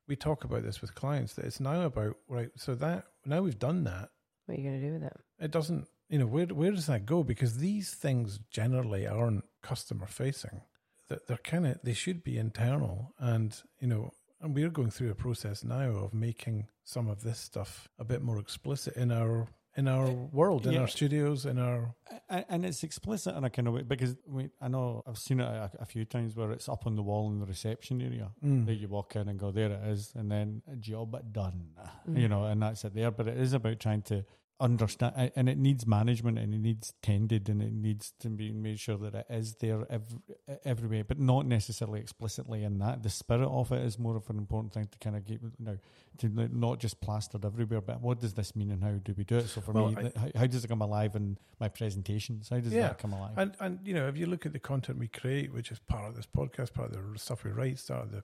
We 0.06 0.16
talk 0.16 0.44
about 0.44 0.62
this 0.62 0.80
with 0.80 0.94
clients 0.94 1.34
that 1.34 1.46
it's 1.46 1.60
now 1.60 1.82
about, 1.82 2.16
right, 2.28 2.50
so 2.56 2.74
that 2.74 3.06
now 3.24 3.42
we've 3.42 3.58
done 3.58 3.84
that, 3.84 4.10
what 4.46 4.58
are 4.58 4.60
you 4.60 4.68
going 4.68 4.80
to 4.80 4.86
do 4.86 4.92
with 4.94 5.02
it. 5.04 5.16
it 5.38 5.50
doesn't, 5.50 5.88
you 6.10 6.18
know, 6.18 6.26
where, 6.26 6.46
where 6.46 6.72
does 6.72 6.86
that 6.86 7.06
go? 7.06 7.22
Because 7.22 7.58
these 7.58 7.94
things 7.94 8.38
generally 8.50 9.06
aren't 9.06 9.44
customer 9.62 10.06
facing. 10.06 10.60
That 11.08 11.26
they're 11.26 11.38
kind 11.38 11.66
of, 11.66 11.78
they 11.82 11.94
should 11.94 12.22
be 12.22 12.36
internal. 12.36 13.14
And, 13.18 13.56
you 13.80 13.88
know, 13.88 14.12
and 14.40 14.54
we're 14.54 14.68
going 14.68 14.90
through 14.90 15.10
a 15.10 15.14
process 15.14 15.64
now 15.64 15.90
of 15.90 16.12
making 16.12 16.68
some 16.82 17.08
of 17.08 17.22
this 17.22 17.38
stuff 17.38 17.88
a 17.98 18.04
bit 18.04 18.22
more 18.22 18.38
explicit 18.38 18.94
in 18.96 19.10
our 19.10 19.48
in 19.76 19.88
our 19.88 20.08
world, 20.10 20.66
in 20.66 20.72
yeah. 20.74 20.80
our 20.80 20.88
studios, 20.88 21.46
in 21.46 21.58
our 21.58 21.94
And, 22.28 22.44
and 22.48 22.64
it's 22.66 22.82
explicit 22.84 23.34
in 23.36 23.44
a 23.44 23.50
kind 23.50 23.66
of 23.68 23.74
way 23.74 23.82
because 23.82 24.16
we, 24.26 24.50
I 24.60 24.68
know 24.68 25.02
I've 25.06 25.18
seen 25.18 25.40
it 25.40 25.44
a, 25.44 25.70
a 25.80 25.84
few 25.84 26.04
times 26.04 26.36
where 26.36 26.52
it's 26.52 26.68
up 26.68 26.86
on 26.86 26.94
the 26.96 27.02
wall 27.02 27.28
in 27.30 27.40
the 27.40 27.46
reception 27.46 28.00
area. 28.00 28.30
Mm. 28.44 28.66
that 28.66 28.74
you 28.74 28.88
walk 28.88 29.16
in 29.16 29.28
and 29.28 29.38
go, 29.38 29.50
there 29.50 29.70
it 29.72 29.84
is, 29.88 30.12
and 30.14 30.30
then 30.30 30.62
a 30.70 30.76
job 30.76 31.16
done, 31.32 31.70
Mm. 32.08 32.20
you 32.20 32.28
know, 32.28 32.44
and 32.44 32.62
that's 32.62 32.84
it 32.84 32.94
there. 32.94 33.10
But 33.10 33.28
it 33.28 33.38
is 33.38 33.52
about 33.52 33.80
trying 33.80 34.02
to 34.02 34.24
understand, 34.60 35.32
and 35.36 35.48
it 35.48 35.58
needs 35.58 35.86
management, 35.86 36.38
and 36.38 36.54
it 36.54 36.58
needs 36.60 36.94
tended, 37.02 37.48
and 37.48 37.60
it 37.60 37.72
needs 37.72 38.12
to 38.20 38.28
be 38.30 38.52
made 38.52 38.78
sure 38.78 38.96
that 38.98 39.14
it 39.14 39.26
is 39.28 39.56
there 39.56 39.84
every, 39.90 40.18
every 40.64 40.88
way, 40.88 41.02
but 41.02 41.18
not 41.18 41.44
necessarily 41.46 42.00
explicitly 42.00 42.62
in 42.64 42.78
that. 42.78 43.02
The 43.02 43.10
spirit 43.10 43.48
of 43.48 43.72
it 43.72 43.82
is 43.82 43.98
more 43.98 44.16
of 44.16 44.28
an 44.30 44.38
important 44.38 44.72
thing 44.72 44.88
to 44.90 44.98
kind 44.98 45.16
of 45.16 45.24
keep, 45.24 45.42
you 45.42 45.50
know, 45.58 45.78
to 46.18 46.28
not 46.28 46.78
just 46.78 47.00
plastered 47.00 47.44
everywhere, 47.44 47.80
but 47.80 48.00
what 48.00 48.20
does 48.20 48.34
this 48.34 48.54
mean 48.54 48.70
and 48.70 48.82
how 48.82 48.92
do 48.92 49.14
we 49.16 49.24
do 49.24 49.38
it? 49.38 49.48
So 49.48 49.60
for 49.60 49.72
Well, 49.72 49.90
me, 49.90 49.96
I- 50.14 50.18
how, 50.18 50.28
how 50.40 50.46
does 50.46 50.64
it 50.64 50.68
come 50.68 50.82
alive 50.82 51.16
in 51.16 51.36
my 51.58 51.68
presentations? 51.68 52.48
How 52.48 52.60
does 52.60 52.72
Yeah. 52.72 52.88
that 52.88 52.98
come 52.98 53.12
alive? 53.12 53.34
And 53.36 53.56
and 53.60 53.80
you 53.84 53.94
know, 53.94 54.06
if 54.08 54.16
you 54.16 54.26
look 54.26 54.46
at 54.46 54.52
the 54.52 54.60
content 54.60 54.98
we 54.98 55.08
create, 55.08 55.52
which 55.52 55.72
is 55.72 55.78
part 55.80 56.08
of 56.08 56.14
this 56.16 56.26
podcast, 56.26 56.72
part 56.74 56.94
of 56.94 57.12
the 57.12 57.18
stuff 57.18 57.42
we 57.44 57.50
write, 57.50 57.78
start 57.78 58.04
of 58.04 58.12
the 58.12 58.22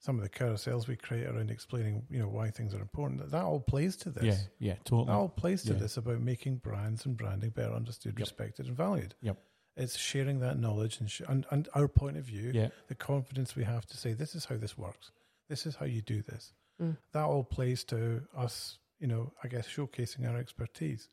some 0.00 0.16
of 0.16 0.22
the 0.22 0.28
carousels 0.30 0.88
we 0.88 0.96
create 0.96 1.26
around 1.26 1.50
explaining, 1.50 2.02
you 2.10 2.18
know, 2.18 2.28
why 2.28 2.50
things 2.50 2.74
are 2.74 2.80
important. 2.80 3.20
That, 3.20 3.30
that 3.32 3.44
all 3.44 3.60
plays 3.60 3.96
to 3.98 4.10
this. 4.10 4.24
yeah, 4.58 4.70
yeah, 4.70 4.74
totally. 4.84 5.06
That 5.06 5.12
all 5.12 5.28
plays 5.28 5.62
to 5.64 5.74
Yeah. 5.74 5.78
this 5.78 5.96
about 5.98 6.20
making 6.20 6.56
brands 6.56 7.04
and 7.06 7.16
branding 7.16 7.50
better 7.50 7.74
understood, 7.74 8.12
Yep. 8.14 8.20
respected, 8.20 8.66
and 8.66 8.76
valued. 8.76 9.14
Yep. 9.20 9.36
It's 9.76 9.96
sharing 9.98 10.40
that 10.40 10.58
knowledge 10.58 11.00
and, 11.00 11.10
sh- 11.10 11.22
and 11.28 11.46
and 11.50 11.68
our 11.74 11.86
point 11.86 12.16
of 12.16 12.24
view, 12.24 12.50
yeah, 12.52 12.68
the 12.88 12.94
confidence 12.94 13.54
we 13.54 13.64
have 13.64 13.86
to 13.86 13.96
say, 13.96 14.12
this 14.14 14.34
is 14.34 14.46
how 14.46 14.56
this 14.56 14.76
works. 14.76 15.12
This 15.48 15.66
is 15.66 15.76
how 15.76 15.86
you 15.86 16.00
do 16.02 16.22
this. 16.22 16.52
Mm. 16.80 16.96
That 17.12 17.24
all 17.24 17.44
plays 17.44 17.84
to 17.84 18.22
us, 18.36 18.78
you 18.98 19.06
know, 19.06 19.32
I 19.44 19.48
guess 19.48 19.68
showcasing 19.68 20.28
our 20.28 20.36
expertise. 20.38 21.08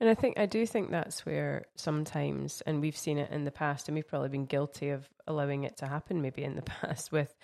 And 0.00 0.08
I 0.08 0.14
think 0.14 0.38
I 0.38 0.46
do 0.46 0.64
think 0.64 0.90
that's 0.90 1.26
where 1.26 1.66
sometimes, 1.76 2.62
and 2.62 2.80
we've 2.80 2.96
seen 2.96 3.18
it 3.18 3.30
in 3.30 3.44
the 3.44 3.50
past, 3.50 3.86
and 3.88 3.94
we've 3.94 4.08
probably 4.08 4.30
been 4.30 4.46
guilty 4.46 4.88
of 4.90 5.06
allowing 5.26 5.64
it 5.64 5.76
to 5.78 5.86
happen 5.86 6.22
maybe 6.22 6.42
in 6.42 6.56
the 6.56 6.62
past 6.80 7.12
with 7.12 7.34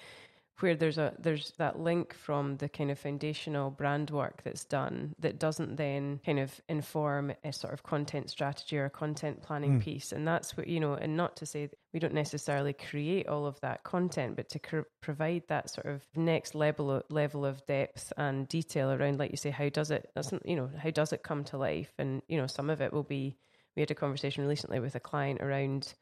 where 0.60 0.74
there's 0.74 0.98
a 0.98 1.12
there's 1.18 1.52
that 1.58 1.78
link 1.78 2.14
from 2.14 2.56
the 2.56 2.68
kind 2.68 2.90
of 2.90 2.98
foundational 2.98 3.70
brand 3.70 4.10
work 4.10 4.42
that's 4.42 4.64
done 4.64 5.14
that 5.18 5.38
doesn't 5.38 5.76
then 5.76 6.20
kind 6.24 6.38
of 6.38 6.60
inform 6.68 7.32
a 7.44 7.52
sort 7.52 7.72
of 7.74 7.82
content 7.82 8.30
strategy 8.30 8.78
or 8.78 8.86
a 8.86 8.90
content 8.90 9.42
planning 9.42 9.78
Mm. 9.78 9.82
piece 9.82 10.12
and 10.12 10.26
that's 10.26 10.56
what 10.56 10.66
you 10.68 10.80
know 10.80 10.94
and 10.94 11.16
not 11.16 11.36
to 11.36 11.46
say 11.46 11.66
that 11.66 11.78
we 11.92 12.00
don't 12.00 12.14
necessarily 12.14 12.72
create 12.72 13.26
all 13.28 13.46
of 13.46 13.60
that 13.60 13.82
content 13.84 14.36
but 14.36 14.48
to 14.50 14.58
cr- 14.58 14.80
provide 15.02 15.42
that 15.48 15.70
sort 15.70 15.86
of 15.86 16.02
next 16.14 16.54
level 16.54 16.90
of, 16.90 17.02
level 17.10 17.44
of 17.44 17.64
depth 17.66 18.12
and 18.16 18.48
detail 18.48 18.90
around 18.92 19.18
like 19.18 19.30
you 19.30 19.36
say 19.36 19.50
how 19.50 19.68
does 19.68 19.90
it 19.90 20.10
doesn't 20.14 20.44
you 20.46 20.56
know 20.56 20.70
how 20.78 20.90
does 20.90 21.12
it 21.12 21.22
come 21.22 21.44
to 21.44 21.56
life 21.58 21.92
and 21.98 22.22
you 22.28 22.36
know 22.38 22.46
some 22.46 22.70
of 22.70 22.80
it 22.80 22.92
will 22.92 23.02
be 23.02 23.36
we 23.76 23.80
had 23.82 23.90
a 23.90 23.94
conversation 23.94 24.46
recently 24.46 24.80
with 24.80 24.94
a 24.94 25.00
client 25.00 25.40
around 25.42 25.92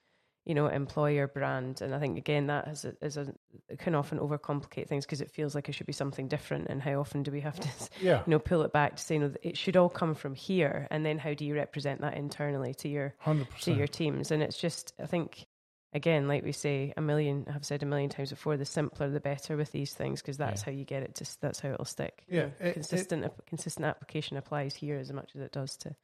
you 0.45 0.55
know 0.55 0.67
employer 0.67 1.27
brand. 1.27 1.81
And 1.81 1.95
i 1.95 1.99
think 1.99 2.19
again 2.19 2.47
that 2.49 2.69
is 2.69 2.85
a, 2.85 2.95
is 3.03 3.17
a 3.17 3.33
can 3.79 3.95
often 3.95 4.19
overcomplicate 4.19 4.89
things 4.89 5.07
because 5.07 5.21
it 5.21 5.31
feels 5.31 5.55
like 5.55 5.69
it 5.69 5.73
should 5.73 5.87
be 5.87 5.93
something 5.93 6.29
different. 6.29 6.67
And 6.69 6.83
how 6.83 7.01
often 7.01 7.23
do 7.23 7.31
we 7.31 7.41
have 7.41 7.59
to 7.61 7.69
Yeah. 8.01 8.23
you 8.27 8.31
know 8.31 8.39
pull 8.39 8.63
it 8.63 8.73
back 8.73 8.97
to 8.97 9.03
say 9.03 9.19
no 9.19 9.33
it 9.43 9.57
should 9.57 9.77
all 9.77 9.89
come 9.89 10.15
from 10.15 10.35
here. 10.35 10.87
And 10.91 11.05
then 11.05 11.19
how 11.19 11.35
do 11.35 11.45
you 11.45 11.55
represent 11.55 12.01
that 12.03 12.15
internally 12.17 12.75
to 12.75 12.89
your 12.89 13.15
Hundred 13.19 13.49
to 13.63 13.73
your 13.73 13.87
teams? 13.87 14.31
And 14.31 14.43
it's 14.43 14.59
just 14.59 14.93
i 15.03 15.07
think 15.07 15.47
again 15.95 16.27
like 16.27 16.43
we 16.43 16.51
say 16.51 16.93
a 16.97 17.01
million 17.01 17.47
i've 17.55 17.65
said 17.65 17.81
a 17.81 17.87
million 17.87 18.11
times 18.11 18.31
before 18.31 18.57
the 18.57 18.65
simpler 18.65 19.09
the 19.09 19.21
better 19.21 19.57
with 19.57 19.71
these 19.71 19.95
things 19.95 20.21
because 20.21 20.37
that's 20.37 20.63
Yeah. 20.63 20.65
how 20.67 20.73
you 20.77 20.85
get 20.85 21.05
it 21.05 21.15
to 21.15 21.37
that's 21.41 21.61
how 21.61 21.71
it'll 21.71 21.85
stick. 21.85 22.25
Yeah, 22.29 22.35
You 22.35 22.41
know, 22.47 22.53
it- 22.61 22.67
it- 22.67 22.73
consistent 22.75 23.25
ap- 23.25 23.47
consistent 23.47 23.87
application 23.87 24.37
applies 24.37 24.75
here 24.75 24.97
as 24.99 25.13
much 25.13 25.31
as 25.37 25.41
it 25.41 25.53
does 25.53 25.77
to 25.79 25.95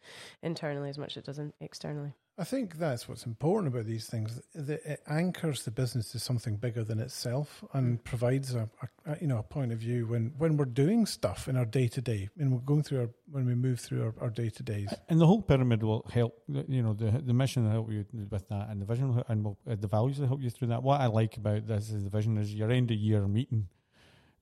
internally 0.42 0.88
as 0.90 0.96
much 0.98 1.12
as 1.16 1.16
it 1.18 1.26
does 1.26 1.38
in- 1.40 1.52
externally 1.60 2.12
I 2.38 2.44
think 2.44 2.78
that's 2.78 3.06
what's 3.06 3.26
important 3.26 3.72
about 3.72 3.86
these 3.86 4.06
things. 4.06 4.40
That 4.54 4.84
it 4.86 5.02
anchors 5.06 5.64
the 5.64 5.70
business 5.70 6.10
to 6.12 6.18
something 6.18 6.56
bigger 6.56 6.82
than 6.82 6.98
itself 6.98 7.62
and 7.74 8.02
provides 8.02 8.54
a, 8.54 8.68
a, 9.06 9.18
you 9.20 9.26
know 9.26 9.38
a 9.38 9.42
point 9.42 9.72
of 9.72 9.78
view 9.78 10.06
when 10.06 10.32
when 10.38 10.56
we're 10.56 10.64
doing 10.64 11.04
stuff 11.04 11.48
in 11.48 11.56
our 11.56 11.66
day 11.66 11.86
to 11.88 12.00
day 12.00 12.30
and 12.38 12.52
we're 12.52 12.60
going 12.60 12.82
through 12.82 13.00
our 13.00 13.10
when 13.30 13.44
we 13.44 13.54
move 13.54 13.78
through 13.80 14.04
our, 14.04 14.14
our 14.20 14.30
day 14.30 14.48
to 14.48 14.62
days. 14.62 14.92
And 15.08 15.20
the 15.20 15.26
whole 15.26 15.42
pyramid 15.42 15.82
will 15.82 16.06
help. 16.12 16.42
You 16.48 16.82
know, 16.82 16.94
the 16.94 17.10
the 17.10 17.34
mission 17.34 17.64
will 17.64 17.72
help 17.72 17.92
you 17.92 18.06
with 18.30 18.48
that, 18.48 18.68
and 18.70 18.80
the 18.80 18.86
vision 18.86 19.22
and 19.28 19.44
will, 19.44 19.58
uh, 19.70 19.76
the 19.78 19.88
values 19.88 20.18
will 20.18 20.28
help 20.28 20.40
you 20.40 20.50
through 20.50 20.68
that. 20.68 20.82
What 20.82 21.00
I 21.00 21.06
like 21.06 21.36
about 21.36 21.66
this 21.66 21.90
is 21.90 22.04
the 22.04 22.10
vision 22.10 22.38
is 22.38 22.54
your 22.54 22.70
end 22.70 22.90
of 22.90 22.96
year 22.96 23.26
meeting. 23.28 23.68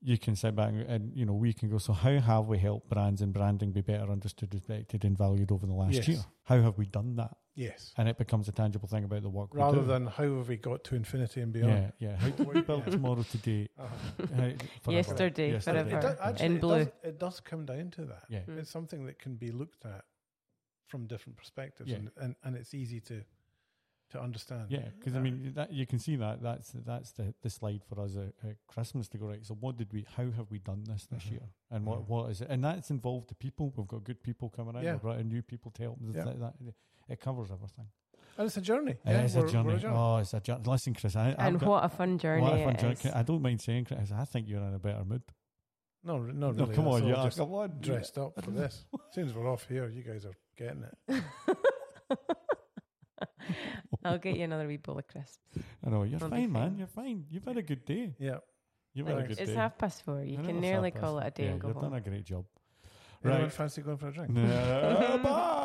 You 0.00 0.16
can 0.16 0.37
sit 0.37 0.54
back 0.54 0.68
and, 0.70 0.82
and 0.82 1.16
you 1.16 1.26
know 1.26 1.32
we 1.34 1.52
can 1.52 1.68
go. 1.68 1.78
So 1.78 1.92
how 1.92 2.18
have 2.20 2.46
we 2.46 2.58
helped 2.58 2.88
brands 2.88 3.20
and 3.20 3.32
branding 3.32 3.72
be 3.72 3.80
better 3.80 4.11
understood, 4.12 4.54
respected, 4.54 5.04
and 5.04 5.18
valued 5.18 5.50
over 5.50 5.66
the 5.66 5.72
last 5.72 5.94
Yes. 5.94 6.08
year? 6.08 6.18
How 6.44 6.61
have 6.62 6.78
we 6.78 6.87
done 6.87 7.16
that? 7.16 7.37
Yes, 7.56 7.92
And 7.96 8.08
it 8.08 8.16
becomes 8.16 8.46
a 8.48 8.52
tangible 8.52 8.87
thing 8.87 9.02
about 9.02 9.22
the 9.22 9.28
work. 9.28 9.52
we 9.52 9.58
rather 9.58 9.80
do. 9.80 9.84
than 9.87 10.06
how 10.06 10.22
have 10.37 10.48
we 10.48 10.56
got 10.56 10.84
to 10.84 10.94
infinity 10.94 11.40
and 11.40 11.52
beyond. 11.52 11.92
yeah, 11.98 12.11
yeah. 12.11 12.16
How 12.16 12.28
do 12.28 12.44
we 12.44 12.61
build 12.61 12.82
Yeah. 12.87 12.92
tomorrow 12.92 13.24
today? 13.24 13.68
Uh-huh. 13.76 13.88
How- 14.37 14.52
forever. 14.82 14.96
Yesterday, 14.96 15.50
It, 15.50 15.62
forever. 15.64 16.00
does, 16.00 16.16
actually, 16.22 16.46
In 16.46 16.56
it 16.56 16.61
blue. 16.61 16.78
does, 16.84 16.88
it 17.02 17.18
does 17.18 17.40
come 17.40 17.66
down 17.66 17.90
to 17.90 18.04
that. 18.04 18.22
Yeah, 18.28 18.42
Mm. 18.48 18.58
It's 18.61 18.70
something 18.70 19.06
that 19.06 19.18
can 19.18 19.34
be 19.34 19.50
looked 19.50 19.84
at 19.84 20.04
from 20.87 21.08
different 21.08 21.37
perspectives, 21.37 21.90
Yeah. 21.90 21.96
and, 21.96 22.11
and, 22.20 22.37
and 22.44 22.54
it's 22.56 22.74
easy 22.74 23.00
to 23.00 23.24
to 24.11 24.21
understand. 24.21 24.66
Yeah, 24.71 24.88
because 24.99 25.14
I 25.14 25.21
mean 25.21 25.53
that 25.55 25.73
you 25.73 25.87
can 25.87 25.99
see 25.99 26.16
that 26.16 26.42
that's 26.42 26.73
that's 26.87 27.12
the, 27.12 27.35
the 27.42 27.51
slide 27.51 27.83
for 27.88 28.01
us 28.01 28.16
at, 28.16 28.49
at 28.49 28.57
Christmas 28.66 29.09
to 29.09 29.18
go 29.18 29.27
right. 29.27 29.44
So 29.44 29.55
what 29.61 29.77
did 29.77 29.92
we? 29.92 30.07
How 30.16 30.25
have 30.31 30.51
we 30.51 30.59
done 30.59 30.85
this 30.87 31.07
this 31.07 31.25
Mhm. 31.25 31.31
year? 31.33 31.49
And 31.71 31.85
what 31.85 32.09
what 32.09 32.31
is 32.31 32.40
it? 32.40 32.49
And 32.51 32.64
that's 32.64 32.90
involved 32.90 33.29
the 33.29 33.35
people. 33.35 33.73
We've 33.77 33.87
got 33.87 34.05
good 34.05 34.23
people 34.23 34.49
coming 34.49 34.77
in. 34.77 34.83
Yeah. 34.83 34.92
We've 34.92 35.03
brought 35.03 35.18
in 35.21 35.29
new 35.29 35.42
people 35.42 35.71
to 35.73 35.83
help. 35.83 35.99
Yeah. 36.14 36.25
That, 36.25 36.40
that, 36.40 36.55
it 37.09 37.21
covers 37.21 37.51
everything. 37.51 37.87
and 38.38 38.47
it's 38.47 38.57
a 38.57 38.61
journey. 38.61 38.92
It 38.92 38.99
yeah, 39.05 39.23
is 39.25 39.35
we're- 39.37 39.49
a 39.49 39.53
journey. 39.53 39.83
Oh, 39.87 40.16
it's 40.18 40.33
a 40.35 40.40
journey. 40.40 40.62
Listen, 40.66 40.94
Chris, 40.94 41.16
I, 41.16 41.35
and 41.38 41.59
got- 41.59 41.68
what 41.68 41.85
a 41.85 41.88
fun 41.88 42.18
journey 42.18 42.42
what 42.42 42.53
a 42.55 42.64
fun 42.64 42.75
it 42.75 42.81
journey. 42.81 42.94
is. 42.94 43.07
I 43.07 43.23
don't 43.23 43.42
mind 43.42 43.61
saying, 43.61 43.87
Chris, 43.87 44.12
I 44.12 44.25
think 44.25 44.49
you're 44.49 44.62
in 44.62 44.75
a 44.75 44.79
better 44.79 45.05
mood. 45.05 45.23
No, 46.05 46.18
re- 46.18 46.33
no, 46.33 46.53
No, 46.53 46.62
really. 46.64 46.75
come 46.77 46.87
on, 46.87 47.03
all 47.03 47.09
yeah, 47.09 47.25
just 47.25 47.38
come 47.38 47.53
on. 47.53 47.73
dressed 47.81 48.16
up 48.18 48.40
for 48.42 48.51
this. 48.53 48.85
As 48.94 49.14
soon 49.14 49.27
as 49.27 49.35
we're 49.35 49.51
off 49.51 49.66
here, 49.68 49.88
you 49.88 50.03
guys 50.03 50.25
are 50.25 50.33
getting 50.57 50.85
it. 51.09 51.25
I'll 54.04 54.18
get 54.18 54.37
you 54.37 54.44
another 54.44 54.66
wee 54.66 54.76
bowl 54.76 54.98
of 54.98 55.06
crisps. 55.06 55.38
I 55.84 55.90
know 55.90 56.02
you're 56.04 56.18
I'll 56.22 56.28
be 56.30 56.37
fine, 56.37 56.52
man. 56.52 56.62
fine. 56.70 56.78
You're 56.78 56.87
fine. 56.87 57.24
You've 57.30 57.44
had 57.44 57.56
a 57.56 57.62
good 57.62 57.84
day. 57.84 58.14
Yeah. 58.18 58.38
You've 58.94 59.06
had 59.06 59.16
a 59.16 59.20
Thanks. 59.20 59.34
good 59.37 59.42
It's 59.42 59.50
day. 59.52 59.56
half 59.56 59.78
past 59.78 60.04
four. 60.04 60.22
You 60.22 60.34
I 60.38 60.40
know 60.42 60.46
can 60.48 60.56
it's 60.56 60.62
nearly 60.62 60.90
half 60.90 61.00
call 61.00 61.18
past- 61.20 61.26
it 61.26 61.28
a 61.28 61.42
day 61.42 61.44
yeah, 61.44 61.50
and 61.52 61.61
go 61.61 61.68
You've 61.68 61.76
home. 61.76 61.84
done 61.90 61.94
a 61.94 62.00
great 62.00 62.24
job. 62.24 62.44
Anyone 63.24 63.42
Right. 63.42 63.52
fancy 63.52 63.82
going 63.82 63.96
for 63.96 64.08
a 64.08 64.12
drink? 64.12 64.30
No, 64.34 65.20
bye. 65.22 65.64